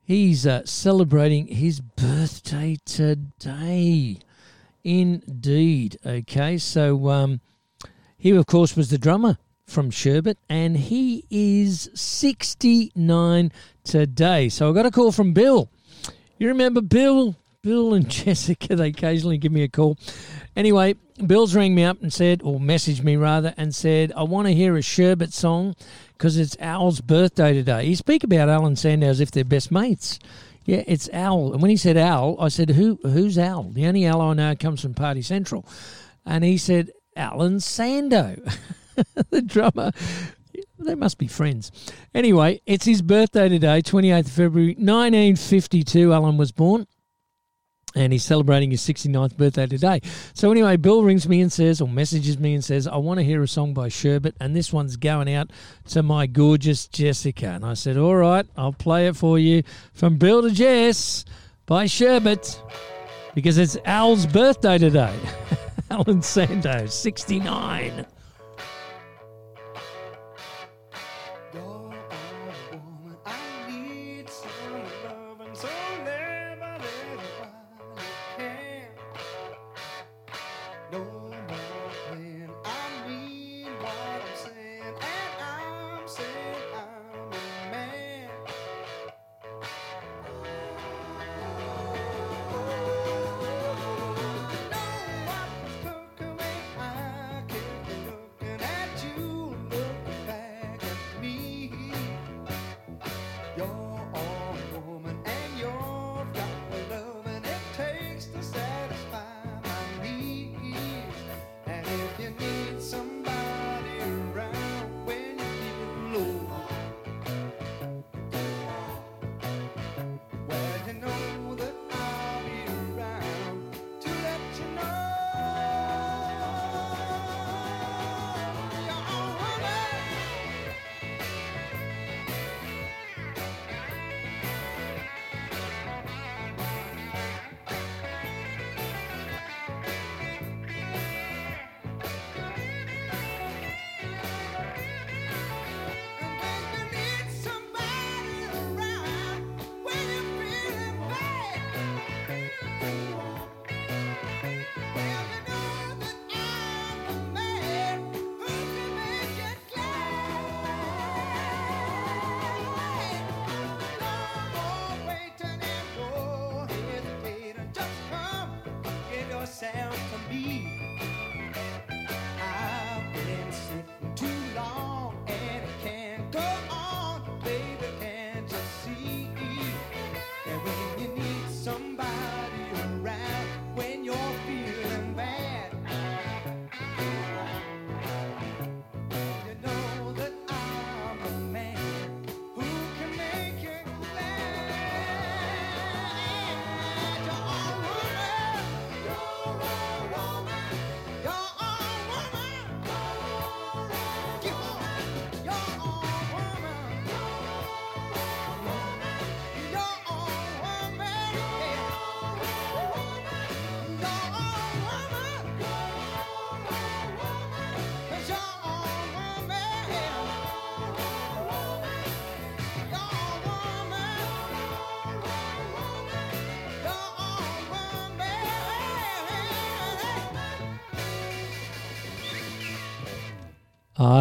[0.01, 4.19] he's uh, celebrating his birthday today.
[4.85, 5.97] Indeed.
[6.05, 7.41] Okay, so um,
[8.17, 13.51] he, of course, was the drummer from Sherbet, and he is 69
[13.83, 14.49] today.
[14.49, 15.69] So I got a call from Bill.
[16.37, 17.35] You remember Bill?
[17.61, 19.97] Bill and Jessica, they occasionally give me a call.
[20.55, 24.47] Anyway, Bill's rang me up and said, or messaged me rather, and said, I want
[24.47, 25.75] to hear a Sherbet song
[26.13, 27.85] because it's Al's birthday today.
[27.85, 30.19] He speak about Al and Sandow as if they're best mates.
[30.65, 31.53] Yeah, it's Al.
[31.53, 32.99] And when he said Al, I said, Who?
[33.03, 33.63] who's Al?
[33.63, 35.65] The only Al I know comes from Party Central.
[36.25, 38.37] And he said, Alan Sandow,
[39.29, 39.91] the drummer.
[40.79, 41.71] They must be friends.
[42.13, 46.13] Anyway, it's his birthday today, 28th February 1952.
[46.13, 46.87] Alan was born
[47.95, 50.01] and he's celebrating his 69th birthday today.
[50.33, 53.23] So anyway, Bill rings me and says, or messages me and says, I want to
[53.23, 55.51] hear a song by Sherbet, and this one's going out
[55.89, 57.47] to my gorgeous Jessica.
[57.47, 59.63] And I said, all right, I'll play it for you
[59.93, 61.23] from Bill to Jess
[61.65, 62.61] by Sherbet,
[63.33, 65.17] because it's Al's birthday today.
[65.89, 68.05] Alan Sandow, 69.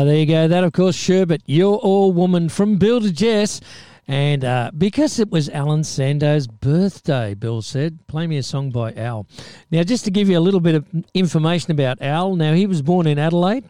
[0.05, 0.49] There you go.
[0.49, 3.61] That, of course, Sherbet, You're All Woman from Bill to Jess.
[4.07, 8.93] And uh, because it was Alan Sandow's birthday, Bill said, play me a song by
[8.93, 9.27] Al.
[9.71, 12.83] Now, just to give you a little bit of information about Al, now he was
[12.83, 13.65] born in Adelaide.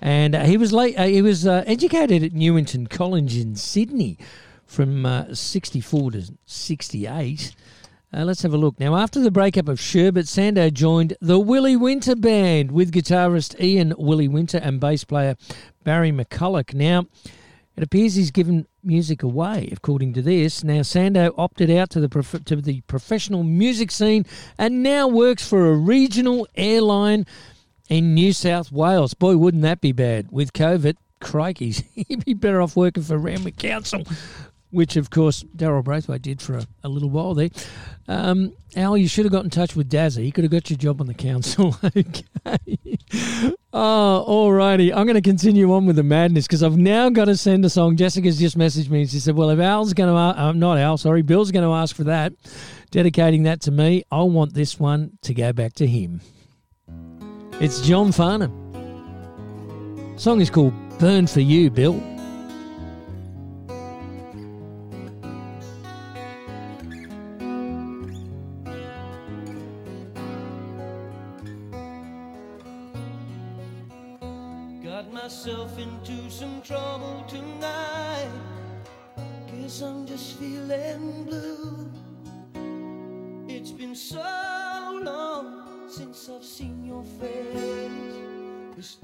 [0.00, 0.96] And uh, he was late.
[0.96, 4.18] Uh, he was uh, educated at Newington College in Sydney
[4.66, 7.56] from uh, 64 to 68.
[8.14, 8.78] Uh, let's have a look.
[8.78, 13.94] Now, after the breakup of Sherbet, Sandow joined the Willie Winter Band with guitarist Ian
[13.98, 15.36] Willie Winter and bass player
[15.82, 16.72] Barry McCulloch.
[16.72, 17.06] Now,
[17.76, 20.64] it appears he's given music away, according to this.
[20.64, 24.24] Now, Sandow opted out to the prof- to the professional music scene
[24.56, 27.26] and now works for a regional airline
[27.88, 29.14] in New South Wales.
[29.14, 30.96] Boy, wouldn't that be bad with COVID?
[31.20, 34.04] Crikey, he'd be better off working for Randwick Council.
[34.76, 37.48] Which of course Daryl Braithwaite did for a, a little while there.
[38.08, 40.24] Um, Al, you should have got in touch with Dazzy.
[40.24, 41.74] He could have got your job on the council.
[41.84, 42.24] okay.
[43.72, 44.94] Oh, alrighty.
[44.94, 47.70] I'm going to continue on with the madness because I've now got to send a
[47.70, 47.96] song.
[47.96, 50.98] Jessica's just messaged me and she said, "Well, if Al's going to, uh, not Al,
[50.98, 52.34] sorry, Bill's going to ask for that,
[52.90, 54.04] dedicating that to me.
[54.10, 56.20] I want this one to go back to him."
[57.60, 58.52] It's John Farnham.
[60.18, 62.15] Song is called "Burn for You," Bill.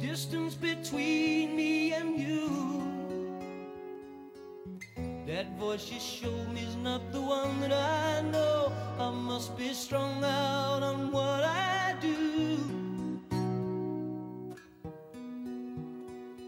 [0.02, 2.50] Distance between me and you.
[5.26, 8.72] That voice you showed me is not the one that I know.
[8.98, 12.58] I must be strung out on what I do.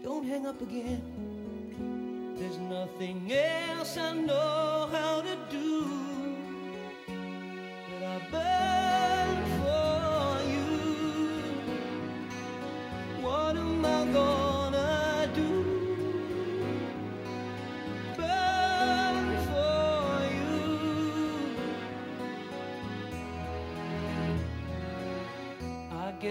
[0.03, 1.01] Don't hang up again.
[2.37, 5.87] There's nothing else I know how to do.
[7.87, 9.24] But I burn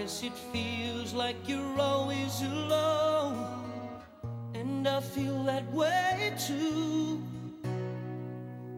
[0.05, 3.63] guess it feels like you're always alone.
[4.53, 7.23] And I feel that way too.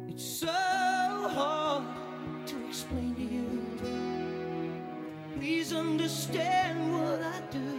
[0.07, 0.47] It's so
[1.37, 1.83] hard
[2.45, 3.49] to explain to you.
[5.37, 7.76] Please understand what I do.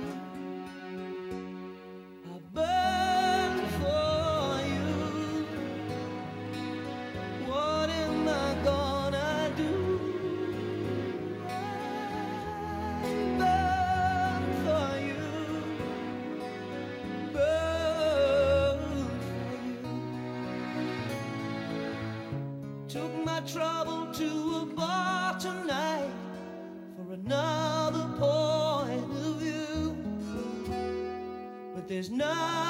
[31.98, 32.67] There's nothing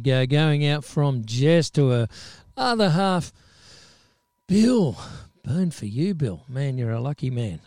[0.00, 0.26] go.
[0.26, 2.08] Going out from Jess to a
[2.56, 3.32] other half.
[4.46, 4.96] Bill,
[5.44, 6.44] burn for you, Bill.
[6.48, 7.60] Man, you're a lucky man.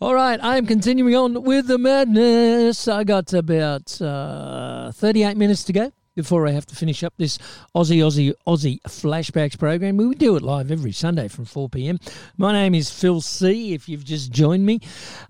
[0.00, 2.88] All right, I'm continuing on with the madness.
[2.88, 7.38] I got about uh, 38 minutes to go before I have to finish up this
[7.74, 9.96] Aussie, Aussie, Aussie flashbacks program.
[9.96, 11.98] We do it live every Sunday from 4 p.m.
[12.36, 13.74] My name is Phil C.
[13.74, 14.80] If you've just joined me,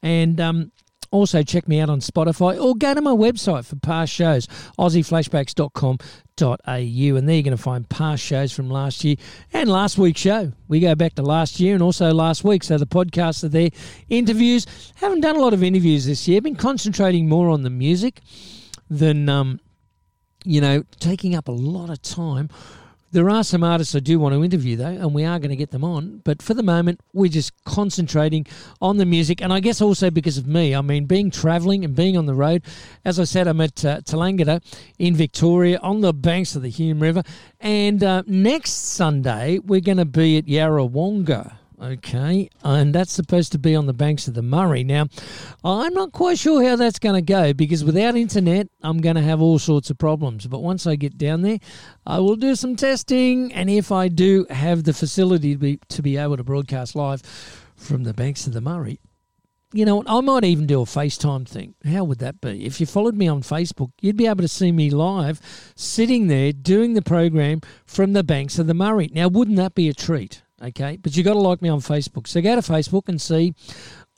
[0.03, 0.73] And, um,
[1.11, 4.47] also, check me out on Spotify or go to my website for past shows,
[4.79, 5.97] aussieflashbacks.com.au.
[6.67, 9.17] And there you're going to find past shows from last year
[9.53, 10.53] and last week's show.
[10.69, 12.63] We go back to last year and also last week.
[12.63, 13.71] So the podcasts are there.
[14.11, 14.67] Interviews.
[14.97, 16.43] Haven't done a lot of interviews this year.
[16.43, 18.21] Been concentrating more on the music
[18.91, 19.61] than, um,
[20.45, 22.51] you know, taking up a lot of time
[23.11, 25.57] There are some artists I do want to interview, though, and we are going to
[25.57, 26.21] get them on.
[26.25, 28.47] But for the moment, we're just concentrating
[28.83, 29.41] on the music.
[29.41, 32.35] And I guess also because of me, I mean, being travelling and being on the
[32.35, 32.63] road.
[33.07, 34.01] As I said, I'm at uh,
[34.99, 37.23] in Victoria on the banks of the Hume River.
[37.61, 41.55] And uh, next Sunday, we're going to be at Yarrawonga.
[41.81, 44.83] Okay, and that's supposed to be on the banks of the Murray.
[44.83, 45.07] Now,
[45.63, 49.23] I'm not quite sure how that's going to go because without internet, I'm going to
[49.23, 50.49] have all sorts of problems.
[50.49, 51.59] But once I get down there,
[52.05, 56.03] I will do some testing, and if I do have the facility to be, to
[56.03, 57.23] be able to broadcast live
[57.77, 58.99] from the banks of the Murray,
[59.73, 60.11] you know what?
[60.11, 61.75] I might even do a FaceTime thing.
[61.85, 62.65] How would that be?
[62.65, 65.41] If you followed me on Facebook, you'd be able to see me live
[65.77, 69.11] sitting there doing the program from the banks of the Murray.
[69.13, 70.43] Now, wouldn't that be a treat?
[70.63, 72.27] Okay, but you got to like me on Facebook.
[72.27, 73.55] So go to Facebook and see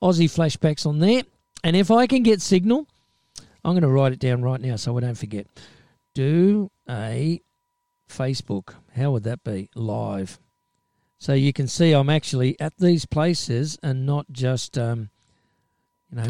[0.02, 1.22] Aussie flashbacks on there.
[1.62, 2.86] And if I can get signal,
[3.64, 5.46] I'm going to write it down right now so I don't forget.
[6.14, 7.40] Do a
[8.08, 8.74] Facebook.
[8.96, 9.68] How would that be?
[9.74, 10.38] Live.
[11.18, 15.10] So you can see I'm actually at these places and not just, um,
[16.10, 16.28] you know,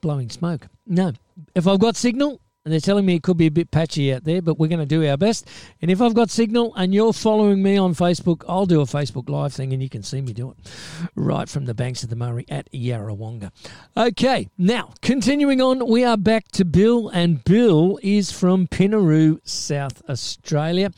[0.00, 0.68] blowing smoke.
[0.86, 1.12] No.
[1.54, 4.24] If I've got signal, and they're telling me it could be a bit patchy out
[4.24, 5.48] there, but we're going to do our best.
[5.80, 9.30] And if I've got signal and you're following me on Facebook, I'll do a Facebook
[9.30, 10.56] Live thing and you can see me do it
[11.14, 13.50] right from the banks of the Murray at Yarrawonga.
[13.96, 20.02] Okay, now continuing on, we are back to Bill, and Bill is from Pinnaroo, South
[20.08, 20.90] Australia.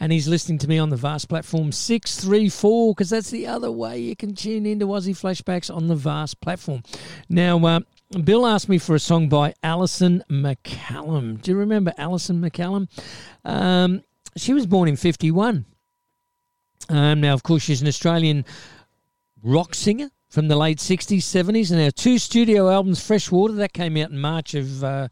[0.00, 4.00] And he's listening to me on the Vast platform 634 because that's the other way
[4.00, 6.82] you can tune into Aussie Flashbacks on the Vast platform.
[7.28, 11.40] Now, uh, Bill asked me for a song by Alison MacCallum.
[11.40, 12.88] Do you remember Alison MacCallum?
[13.44, 14.02] Um,
[14.36, 15.64] she was born in 51.
[16.88, 18.44] Um, now, of course, she's an Australian
[19.42, 23.96] rock singer from the late 60s, 70s, and her two studio albums, Freshwater, that came
[23.96, 25.08] out in March of uh,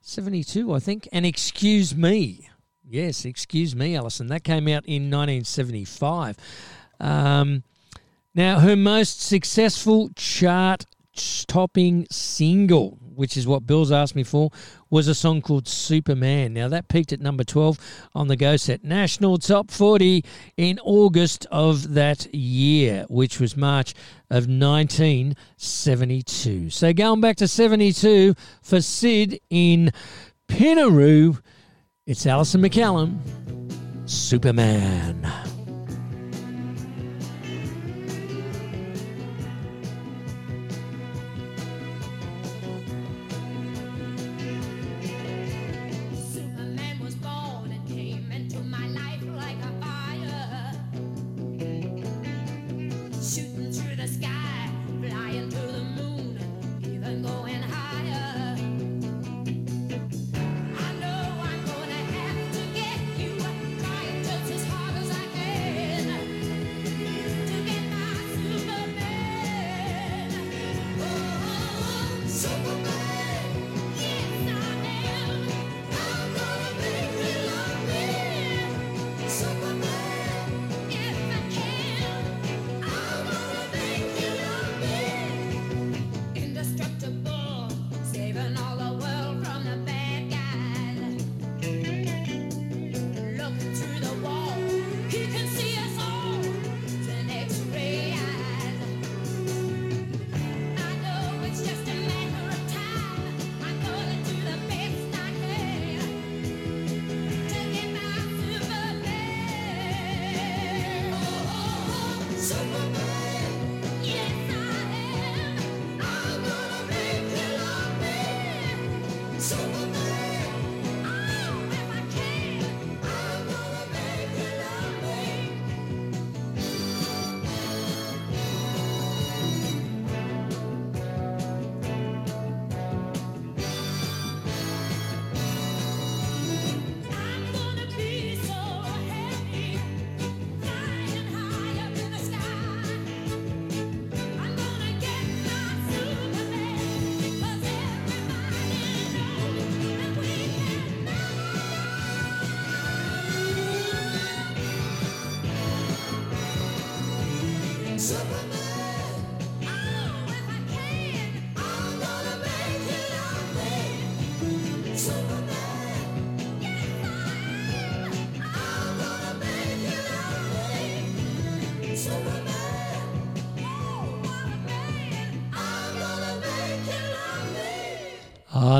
[0.00, 2.48] 72, I think, and Excuse Me.
[2.88, 4.28] Yes, Excuse Me, Alison.
[4.28, 6.36] That came out in 1975.
[6.98, 7.62] Um,
[8.34, 14.50] now, her most successful chart topping single, which is what Bill's asked me for,
[14.90, 16.54] was a song called Superman.
[16.54, 20.24] Now, that peaked at number 12 on the Go Set National Top 40
[20.56, 23.94] in August of that year, which was March
[24.30, 26.70] of 1972.
[26.70, 29.90] So, going back to 72 for Sid in
[30.48, 31.40] Pinnaroo,
[32.06, 33.18] it's Alison MacCallum,
[34.06, 35.24] Superman.
[35.24, 35.51] Superman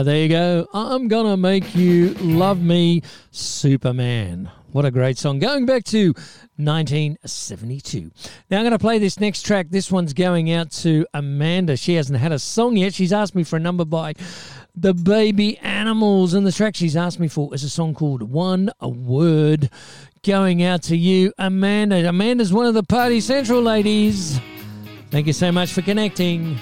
[0.03, 0.67] Ah, there you go.
[0.75, 4.51] I'm gonna make you love me, Superman.
[4.73, 5.39] What a great song.
[5.39, 6.07] Going back to
[6.57, 8.11] 1972.
[8.51, 9.69] Now I'm going to play this next track.
[9.71, 11.77] This one's going out to Amanda.
[11.77, 12.95] She hasn't had a song yet.
[12.95, 14.15] She's asked me for a number by
[14.75, 16.35] the Baby Animals.
[16.35, 19.71] And the track she's asked me for is a song called One a Word.
[20.25, 22.09] Going out to you, Amanda.
[22.09, 24.41] Amanda's one of the Party Central ladies.
[25.11, 26.59] Thank you so much for connecting.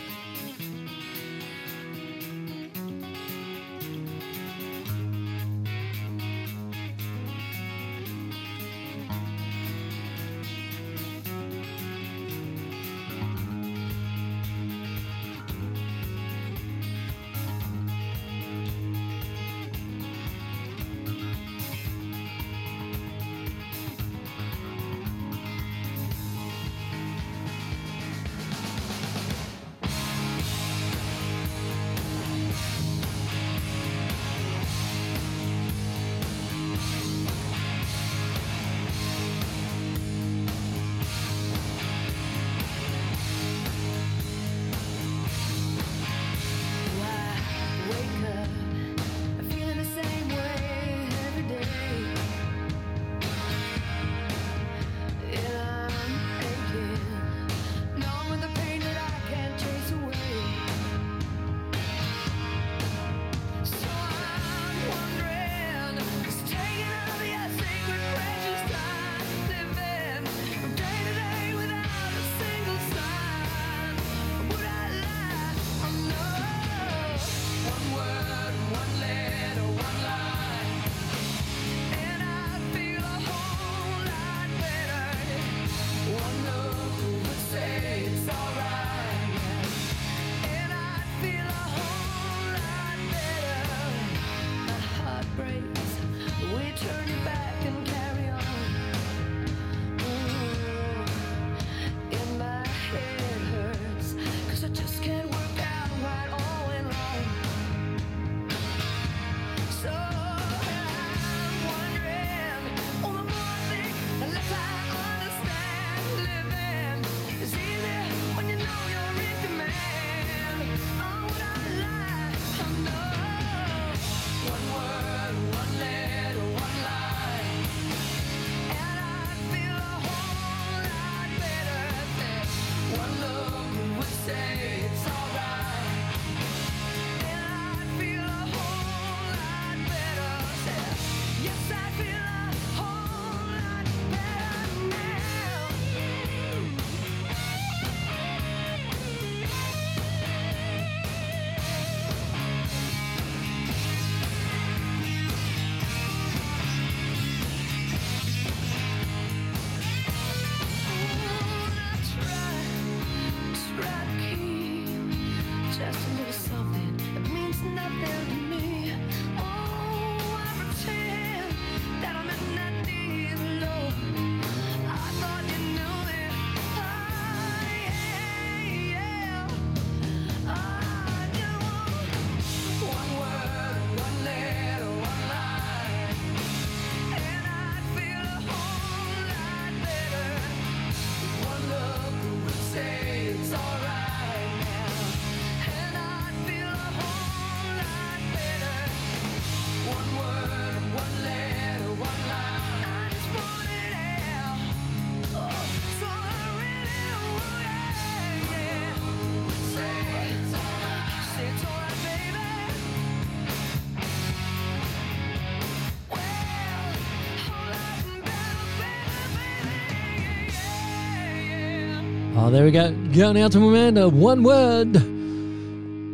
[222.51, 222.93] There we go.
[223.13, 224.09] Going out to Amanda.
[224.09, 224.93] One word.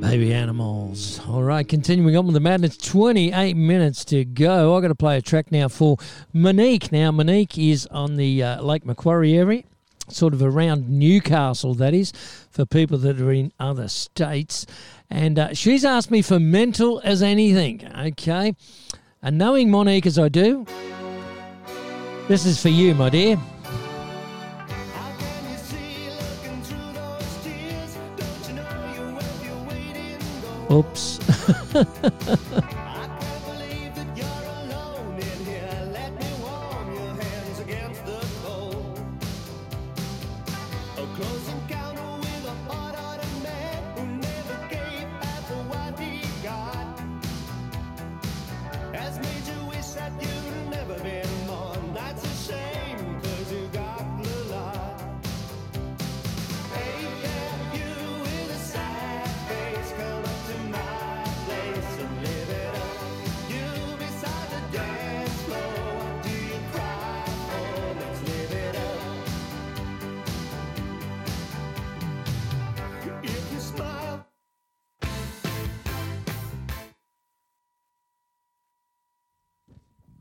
[0.00, 1.18] Baby animals.
[1.26, 2.76] All right, continuing on with the madness.
[2.76, 4.76] 28 minutes to go.
[4.76, 5.96] I've got to play a track now for
[6.34, 6.92] Monique.
[6.92, 9.62] Now, Monique is on the uh, Lake Macquarie area,
[10.08, 12.12] sort of around Newcastle, that is,
[12.50, 14.66] for people that are in other states.
[15.08, 17.90] And uh, she's asked me for mental as anything.
[17.98, 18.54] Okay.
[19.22, 20.66] And knowing Monique as I do,
[22.28, 23.38] this is for you, my dear.
[30.70, 31.20] Oops.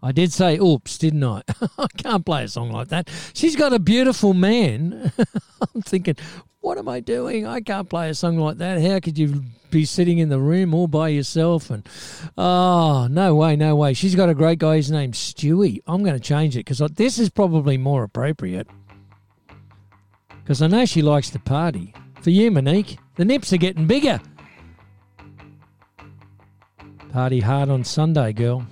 [0.06, 1.42] I did say oops, didn't I?
[1.80, 3.10] I can't play a song like that.
[3.34, 5.12] She's got a beautiful man.
[5.76, 6.16] I'm thinking,
[6.62, 7.48] what am I doing?
[7.48, 8.80] I can't play a song like that.
[8.80, 9.42] How could you
[9.72, 11.72] be sitting in the room all by yourself?
[11.72, 11.90] And
[12.38, 13.96] oh, no way, no way.
[13.96, 14.76] She's got a great guy.
[14.76, 15.80] His name's Stewie.
[15.88, 18.68] I'm going to change it because this is probably more appropriate.
[20.44, 21.96] Because I know she likes to party.
[22.22, 24.22] For you, Monique, the nips are getting bigger.
[27.12, 28.68] Party hard on Sunday, girl.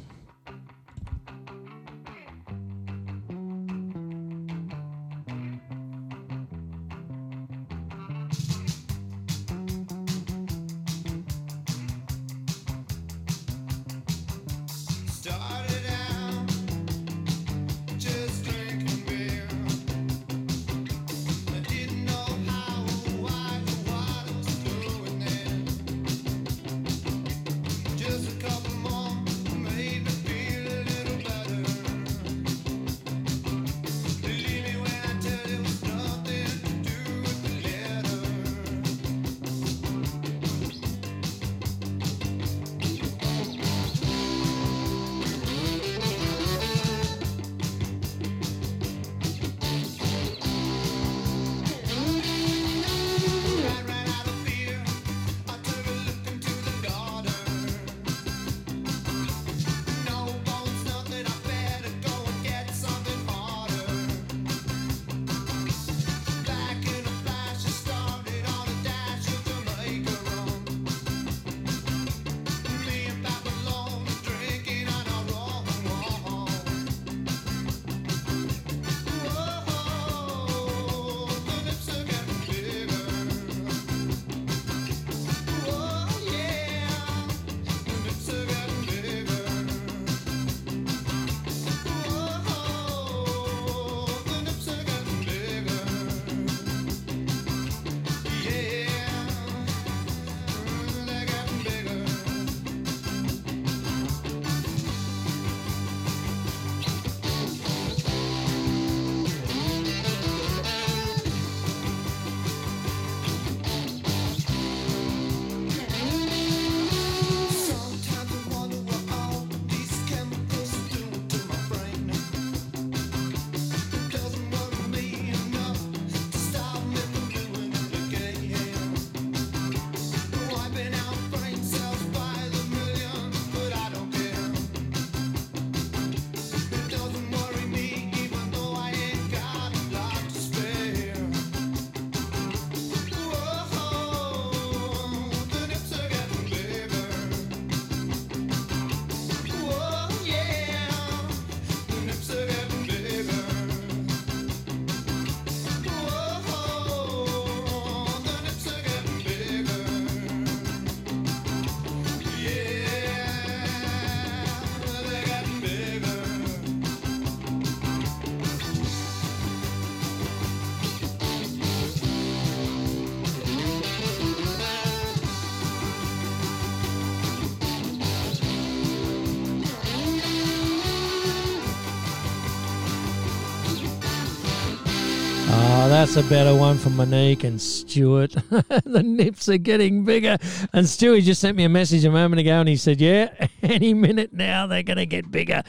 [186.14, 188.34] That's a better one from Monique and Stuart.
[188.86, 190.38] the nips are getting bigger.
[190.72, 193.34] And Stewie just sent me a message a moment ago and he said, Yeah,
[193.64, 195.64] any minute now they're going to get bigger.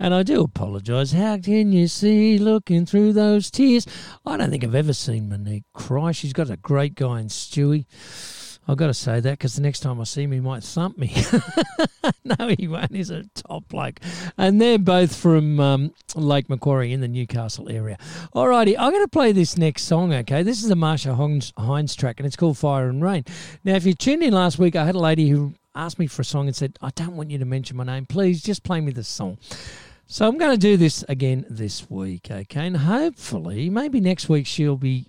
[0.00, 1.12] And I do apologise.
[1.12, 3.86] How can you see looking through those tears?
[4.26, 6.10] I don't think I've ever seen Monique cry.
[6.10, 7.86] She's got a great guy in Stewie.
[8.66, 10.96] I've got to say that because the next time I see him, he might thump
[10.96, 11.14] me.
[12.24, 12.94] no, he won't.
[12.94, 14.00] He's a top bloke.
[14.38, 17.98] And they're both from um, Lake Macquarie in the Newcastle area.
[18.34, 20.42] Alrighty, I'm going to play this next song, okay?
[20.42, 23.24] This is a Marcia Hines, track, and it's called Fire and Rain.
[23.64, 26.22] Now, if you tuned in last week, I had a lady who asked me for
[26.22, 28.06] a song and said, I don't want you to mention my name.
[28.06, 29.38] Please just play me the song.
[30.06, 32.66] So I'm going to do this again this week, okay?
[32.66, 35.06] And hopefully, maybe next week she'll be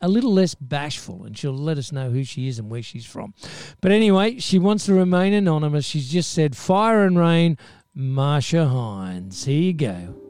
[0.00, 3.06] a little less bashful and she'll let us know who she is and where she's
[3.06, 3.34] from.
[3.80, 5.84] But anyway, she wants to remain anonymous.
[5.84, 7.58] She's just said Fire and Rain,
[7.94, 9.44] Marcia Hines.
[9.44, 10.25] Here you go.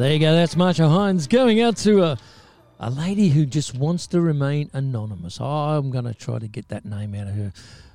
[0.00, 0.32] There you go.
[0.32, 2.18] That's Marcia Hines going out to a,
[2.78, 5.38] a lady who just wants to remain anonymous.
[5.38, 7.52] I'm going to try to get that name out of her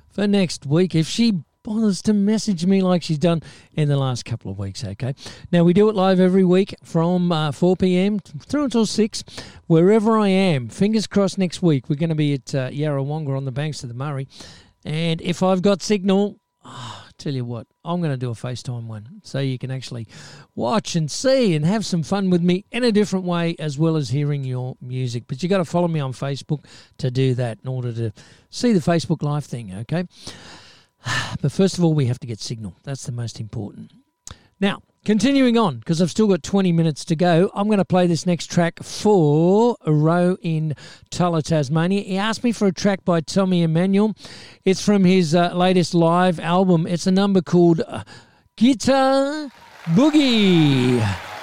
[0.08, 3.42] for next week if she bothers to message me like she's done
[3.72, 4.84] in the last couple of weeks.
[4.84, 5.16] Okay.
[5.50, 8.20] Now, we do it live every week from uh, 4 p.m.
[8.20, 9.24] through until 6,
[9.66, 10.68] wherever I am.
[10.68, 11.88] Fingers crossed next week.
[11.88, 14.28] We're going to be at uh, Yarrawonga on the banks of the Murray.
[14.84, 16.38] And if I've got signal,
[17.18, 20.06] tell you what, I'm going to do a FaceTime one so you can actually
[20.54, 23.96] watch and see and have some fun with me in a different way as well
[23.96, 25.24] as hearing your music.
[25.26, 26.64] But you got to follow me on Facebook
[26.98, 28.12] to do that in order to
[28.50, 30.06] see the Facebook Live thing, okay?
[31.40, 32.76] But first of all, we have to get signal.
[32.82, 33.92] That's the most important.
[34.58, 38.06] Now, continuing on, because I've still got 20 minutes to go, I'm going to play
[38.06, 40.74] this next track for a Row in
[41.10, 42.00] Tullah, Tasmania.
[42.00, 44.14] He asked me for a track by Tommy Emmanuel.
[44.64, 46.86] It's from his uh, latest live album.
[46.86, 48.04] It's a number called uh,
[48.56, 49.50] Guitar
[49.84, 51.35] Boogie.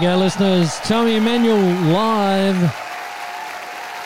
[0.00, 0.78] You go, listeners.
[0.84, 1.60] Tommy Emmanuel
[1.92, 2.58] live.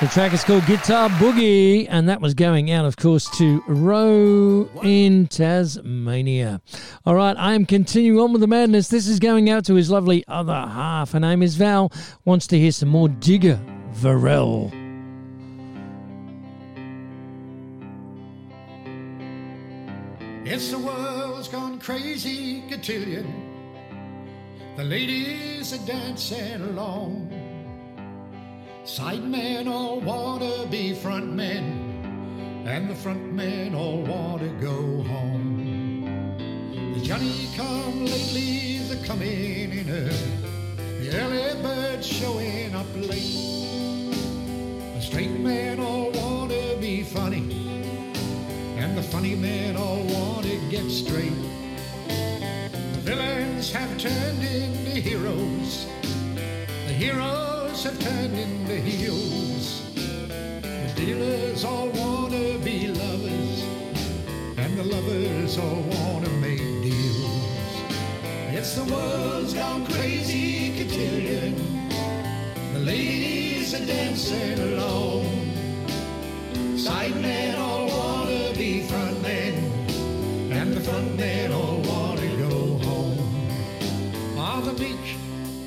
[0.00, 4.68] The track is called Guitar Boogie, and that was going out, of course, to Row
[4.82, 6.60] in Tasmania.
[7.06, 8.88] All right, I am continuing on with the madness.
[8.88, 11.12] This is going out to his lovely other half.
[11.12, 11.92] Her name is Val.
[12.24, 13.60] Wants to hear some more Digger
[14.02, 14.72] Revell.
[37.56, 40.35] Come latelys are coming in early.
[41.01, 44.11] The early birds showing up late.
[44.94, 47.43] The straight men all wanna be funny,
[48.77, 51.39] and the funny men all wanna get straight.
[52.09, 55.86] The villains have turned into heroes.
[56.89, 59.82] The heroes have turned into heels.
[60.65, 63.62] The dealers all wanna be lovers,
[64.56, 66.64] and the lovers all wanna make deals.
[68.65, 71.55] The world's gone crazy, cotillion.
[72.73, 75.53] The ladies are dancing alone.
[76.77, 79.55] Side men all wanna be front men,
[80.51, 84.39] and the front men all wanna go home.
[84.39, 85.15] On the beach,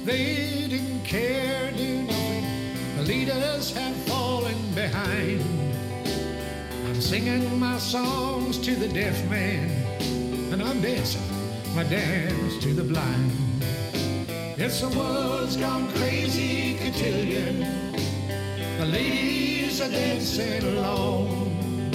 [0.03, 2.45] they didn't care, do nothing.
[2.97, 5.45] The leaders have fallen behind.
[6.87, 9.69] I'm singing my songs to the deaf man,
[10.51, 11.36] and I'm dancing
[11.77, 13.31] my dance to the blind.
[14.57, 17.59] Yes, the world's gone crazy, cotillion.
[18.79, 21.91] The ladies are dancing alone.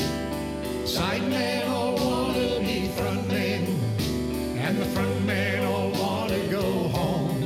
[0.87, 3.65] Side men all wanna be front men,
[4.59, 6.67] and the front men all wanna go
[6.99, 7.43] home.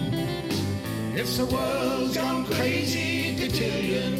[1.14, 4.14] It's the world's gone crazy, cotillion.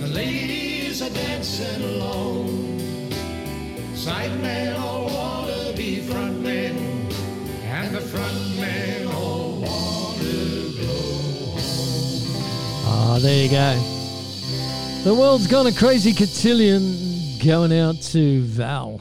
[0.00, 2.80] The ladies are dancing alone.
[3.94, 6.93] Side men all wanna be front men,
[7.74, 10.22] and the front men all wanna
[10.78, 11.54] go
[12.86, 13.74] Ah, there you go.
[15.02, 16.96] The world's gone a crazy cotillion
[17.44, 19.00] going out to Val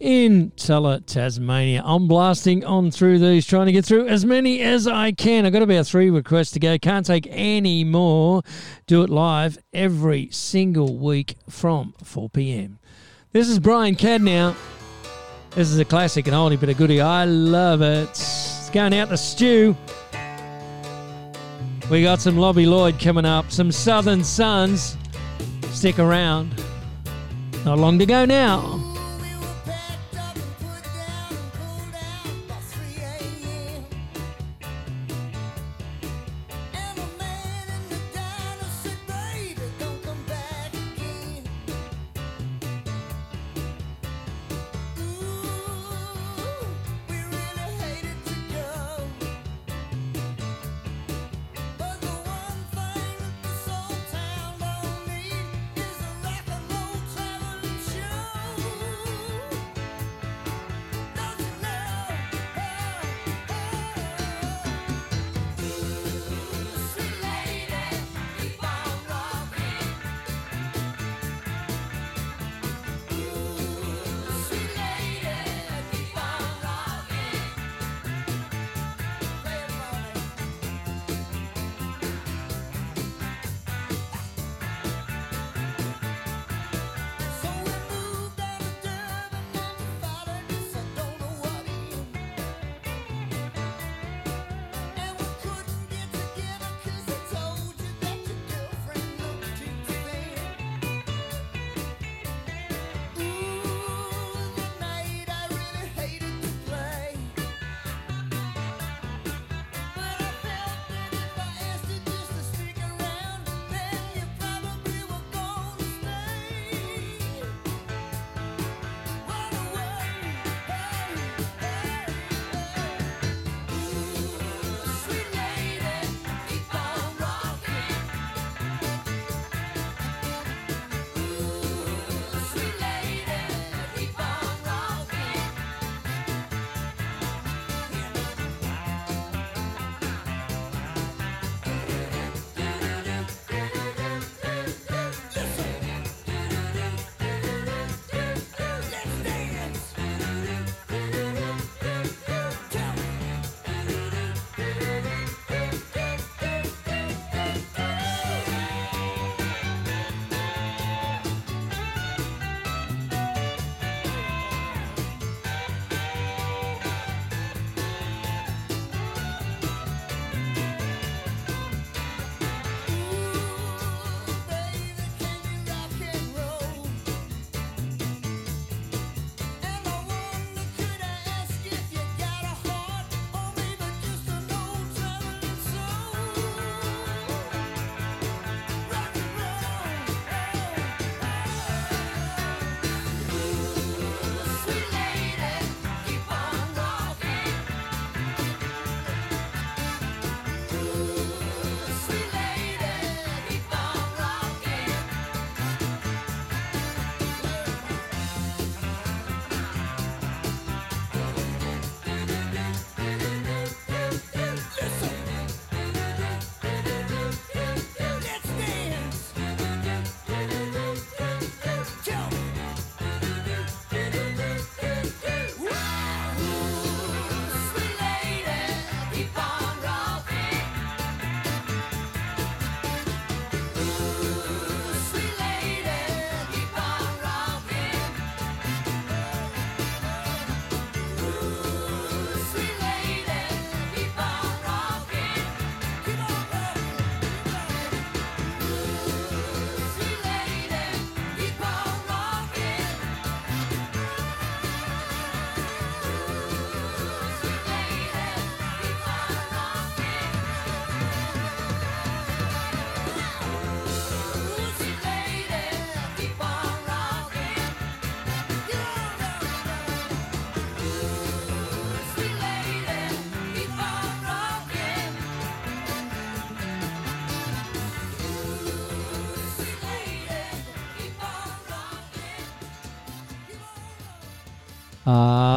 [0.00, 1.82] in Tullah, Tasmania.
[1.84, 5.46] I'm blasting on through these, trying to get through as many as I can.
[5.46, 6.78] I've got about three requests to go.
[6.78, 8.42] Can't take any more.
[8.86, 12.80] Do it live every single week from 4 p.m.
[13.30, 14.56] This is Brian Cadd now.
[15.56, 17.00] This is a classic and oldie but a goodie.
[17.00, 18.10] I love it.
[18.10, 19.74] It's going out to Stew.
[21.90, 24.98] We got some Lobby Loyde coming up, some Southern Suns.
[25.70, 26.62] Stick around.
[27.64, 28.85] Not long to go now.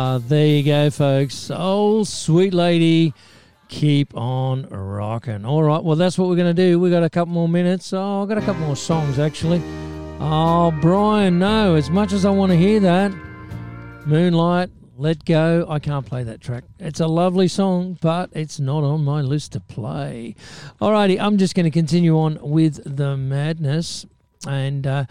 [0.09, 1.51] Ah, there you go, folks.
[1.53, 3.13] Oh, sweet lady,
[3.67, 5.45] keep on rocking.
[5.45, 6.79] All right, well, that's what we're going to do.
[6.79, 7.93] we got a couple more minutes.
[7.93, 9.61] Oh, I've got a couple more songs, actually.
[10.19, 13.13] Oh, Brian, no, as much as I want to hear that,
[14.07, 16.63] Moonlight, Let Go, I can't play that track.
[16.79, 20.33] It's a lovely song, but it's not on my list to play.
[20.81, 24.07] Alrighty, I'm just going to continue on with the madness.
[24.47, 25.05] And uh,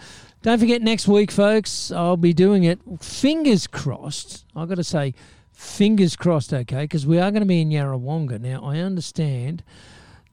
[0.48, 2.80] don't forget, next week, folks, I'll be doing it.
[3.02, 4.46] Fingers crossed.
[4.56, 5.12] I've got to say,
[5.52, 8.40] fingers crossed, okay, because we are going to be in Yarrawonga.
[8.40, 9.62] Now, I understand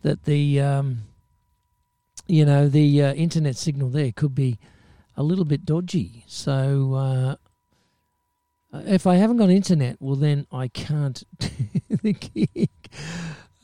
[0.03, 0.99] that the, um,
[2.27, 4.57] you know, the uh, internet signal there could be
[5.17, 6.23] a little bit dodgy.
[6.27, 7.35] So, uh,
[8.85, 11.49] if I haven't got internet, well, then I can't do
[11.89, 12.69] the gig.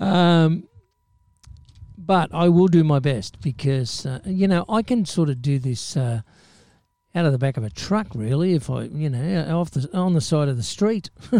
[0.01, 0.67] Um,
[1.97, 5.59] but I will do my best because uh, you know I can sort of do
[5.59, 6.21] this uh,
[7.13, 8.53] out of the back of a truck, really.
[8.53, 11.09] If I, you know, off the on the side of the street.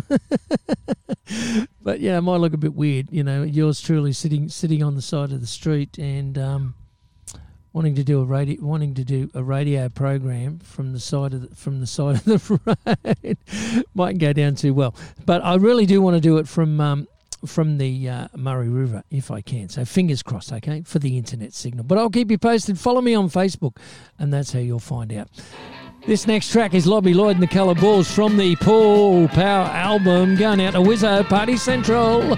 [1.82, 3.08] but yeah, it might look a bit weird.
[3.12, 6.38] You know, yours truly sitting sitting on the side of the street and.
[6.38, 6.76] Um,
[7.74, 11.50] wanting to do a radio, wanting to do a radio program from the side of
[11.50, 13.38] the, from the side of the road
[13.94, 14.94] might not go down too well.
[15.26, 17.08] But I really do want to do it from um,
[17.46, 19.70] from the uh, Murray River if I can.
[19.70, 21.84] So fingers crossed, okay, for the internet signal.
[21.84, 22.80] But I'll keep you posted.
[22.80, 23.78] Follow me on Facebook,
[24.20, 25.30] and that's how you'll find out.
[26.08, 30.36] This next track is Lobby Loyde and the Coloured Balls from the Ball Power album,
[30.36, 32.38] going out to Wizzo Party Central.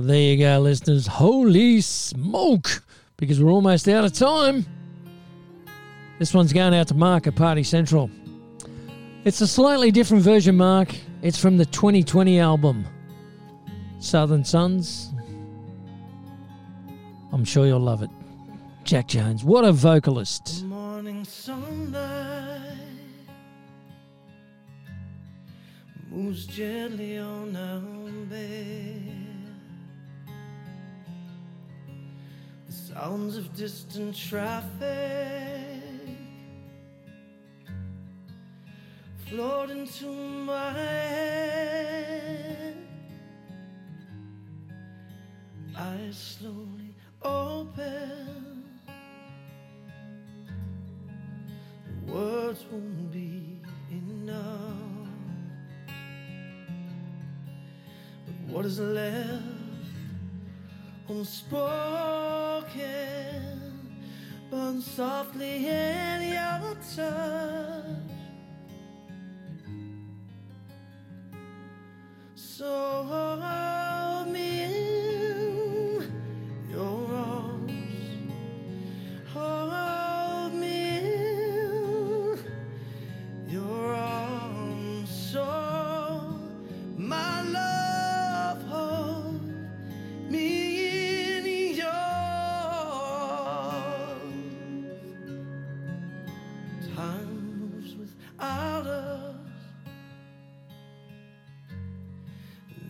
[0.00, 1.06] There you go, listeners.
[1.06, 2.82] Holy smoke!
[3.16, 4.64] Because we're almost out of time.
[6.18, 8.10] This one's going out to Mark at Party Central.
[9.24, 10.94] It's a slightly different version, Mark.
[11.22, 12.86] It's from the 2020 album,
[13.98, 15.12] Southern Sons.
[17.32, 18.10] I'm sure you'll love it.
[18.84, 20.64] Jack Jones, what a vocalist.
[20.64, 22.60] Morning sunlight
[26.10, 27.99] moves gently on our
[33.00, 35.80] sounds of distant traffic
[39.26, 42.76] flowed into my head.
[45.74, 48.64] I slowly open.
[51.86, 55.08] The words won't be enough.
[58.26, 59.59] But what is left?
[61.10, 62.70] Unspoken,
[64.50, 67.84] burn softly in your touch.
[72.34, 74.89] So hold me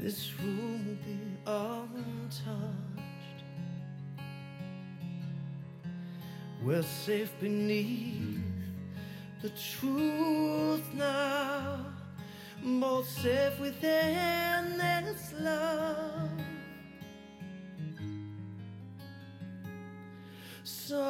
[0.03, 3.45] This room will be untouched.
[6.65, 8.41] We're safe beneath
[9.43, 11.85] the truth now,
[12.65, 16.31] both safe within this love.
[20.65, 21.03] So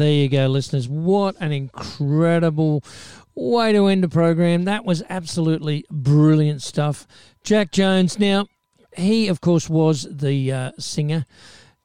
[0.00, 0.88] there you go, listeners.
[0.88, 2.82] What an incredible
[3.34, 4.64] way to end a program.
[4.64, 7.06] That was absolutely brilliant stuff.
[7.44, 8.18] Jack Jones.
[8.18, 8.46] Now,
[8.96, 11.26] he, of course, was the uh, singer.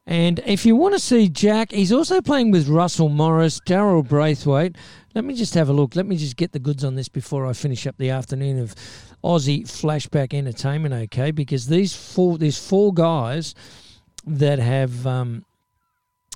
[0.08, 4.78] And if you want to see Jack, he's also playing with Russell Morris, Daryl Braithwaite.
[5.14, 5.98] Let me just have a look.
[5.98, 8.76] Let me just get the goods on this before I finish up the afternoon of
[9.26, 11.32] Aussie flashback entertainment, okay?
[11.32, 13.56] Because these four, there's four guys
[14.26, 15.44] that have um,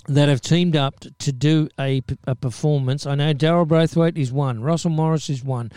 [0.08, 3.06] that have teamed up to do a, a performance.
[3.06, 5.70] I know Daryl Braithwaite is one, Russell Morris is one,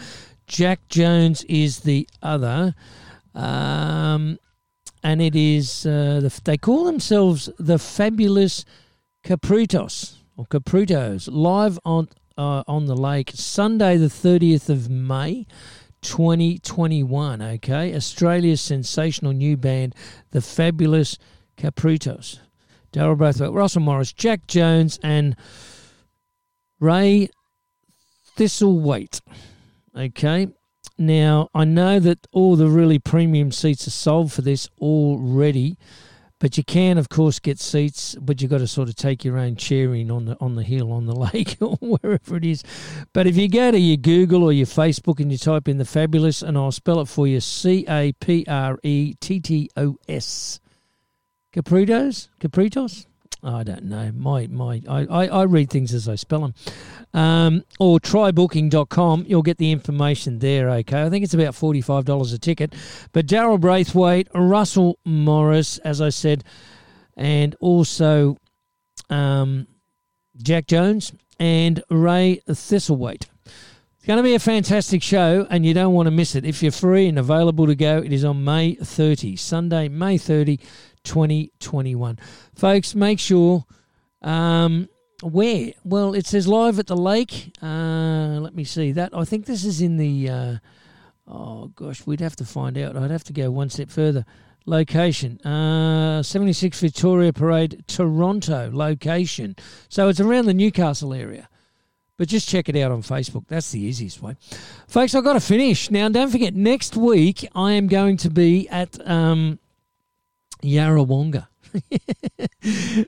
[0.47, 2.75] Jack Jones is the other,
[3.35, 4.39] um,
[5.03, 8.65] and it is uh, the, they call themselves the Fabulous
[9.23, 15.45] Caprettos or Caprettos live on uh, on the lake Sunday the thirtieth of May.
[16.01, 17.95] 2021, okay?
[17.95, 19.95] Australia's sensational new band,
[20.31, 21.17] the Fabulous
[21.57, 22.39] Caprettos.
[22.93, 25.35] Daryl Braithwaite, Russell Morris, Jack Jones, and
[26.79, 27.29] Rai
[28.37, 29.19] Thistlethwayte.
[29.97, 30.47] Okay.
[30.97, 35.77] Now, I know that all the really premium seats are sold for this already,
[36.39, 39.39] but you can, of course, get seats, but you've got to sort of take your
[39.39, 42.63] own chair in on the on the hill, on the lake, or wherever it is.
[43.11, 45.85] But if you go to your Google or your Facebook and you type in the
[45.85, 49.97] fabulous, and I'll spell it for you C A P R E T T O
[50.07, 50.59] S.
[51.53, 52.29] Caprettos?
[52.39, 53.05] Caprettos?
[53.43, 54.11] I don't know.
[54.15, 56.53] My my I, I, I read things as I spell them.
[57.13, 59.25] Um, or trybooking.com.
[59.27, 61.03] You'll get the information there, okay?
[61.03, 62.73] I think it's about $45 a ticket.
[63.11, 66.43] But Daryl Braithwaite, Russell Morris, as I said,
[67.17, 68.37] and also
[69.09, 69.67] um,
[70.41, 73.25] Jack Jones and Rai Thistlethwayte.
[73.45, 76.45] It's going to be a fantastic show, and you don't want to miss it.
[76.45, 80.59] If you're free and available to go, it is on May 30, Sunday, May 30,
[81.03, 82.19] 2021.
[82.55, 83.65] Folks, make sure.
[84.21, 84.89] Um,
[85.21, 85.73] where?
[85.83, 87.55] Well, it says live at the lake.
[87.61, 89.15] Uh, let me see that.
[89.15, 90.29] I think this is in the.
[90.29, 90.55] Uh,
[91.27, 92.95] oh gosh, we'd have to find out.
[92.97, 94.25] I'd have to go one step further.
[94.65, 95.39] location.
[95.41, 99.55] Uh, 76 Victoria Parade, Toronto location.
[99.89, 101.49] So it's around the Newcastle area.
[102.17, 103.45] But just check it out on Facebook.
[103.47, 104.35] That's the easiest way.
[104.87, 105.89] Folks, I've got to finish.
[105.89, 109.59] Now, don't forget, next week I am going to be at um,
[110.63, 111.47] Yarrawonga.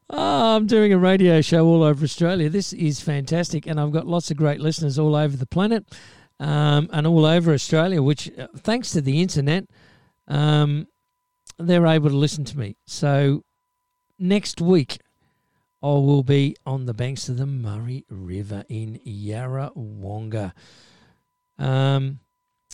[0.10, 2.50] oh, I'm doing a radio show all over Australia.
[2.50, 3.66] This is fantastic.
[3.66, 5.86] And I've got lots of great listeners all over the planet
[6.40, 9.66] um, and all over Australia, which, uh, thanks to the internet,
[10.28, 10.88] um,
[11.58, 12.76] they're able to listen to me.
[12.86, 13.44] So
[14.20, 15.00] next week,
[15.82, 20.54] I will be on the banks of the Murray River in Yarrawonga.
[21.58, 22.20] Um,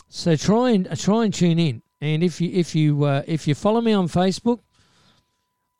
[0.08, 1.82] so try and uh, try and tune in.
[2.00, 4.60] And if you if you uh, if you follow me on Facebook,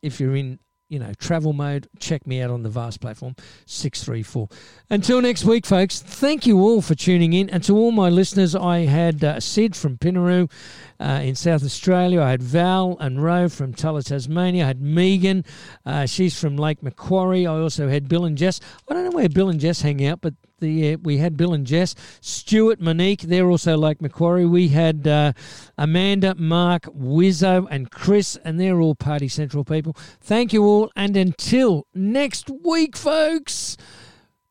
[0.00, 0.60] if you're in
[0.90, 3.36] you know, travel mode, check me out on the Vast platform,
[3.66, 4.48] 634.
[4.90, 7.48] Until next week, folks, thank you all for tuning in.
[7.48, 10.50] And to all my listeners, I had uh, Sid from Pinnaroo
[10.98, 12.20] uh, in South Australia.
[12.20, 14.64] I had Val and Ro from Tullah, Tasmania.
[14.64, 15.44] I had Megan.
[15.86, 17.46] Uh, she's from Lake Macquarie.
[17.46, 18.60] I also had Bill and Jess.
[18.88, 21.52] I don't know where Bill and Jess hang out, but the uh, we had Bill
[21.52, 21.94] and Jess.
[22.20, 24.46] Stuart, Monique, they're also Lake Macquarie.
[24.46, 25.32] We had uh,
[25.76, 29.96] Amanda, Mark, Wizzo, and Chris, and they're all Party Central people.
[30.20, 30.90] Thank you all.
[30.96, 33.76] And until next week, folks.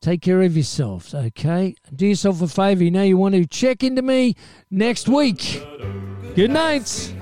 [0.02, 1.76] Take care of yourselves, okay?
[1.94, 2.86] Do yourself a favor.
[2.86, 4.36] You know you want to check into me
[4.72, 5.62] next week.
[6.36, 7.14] Good night.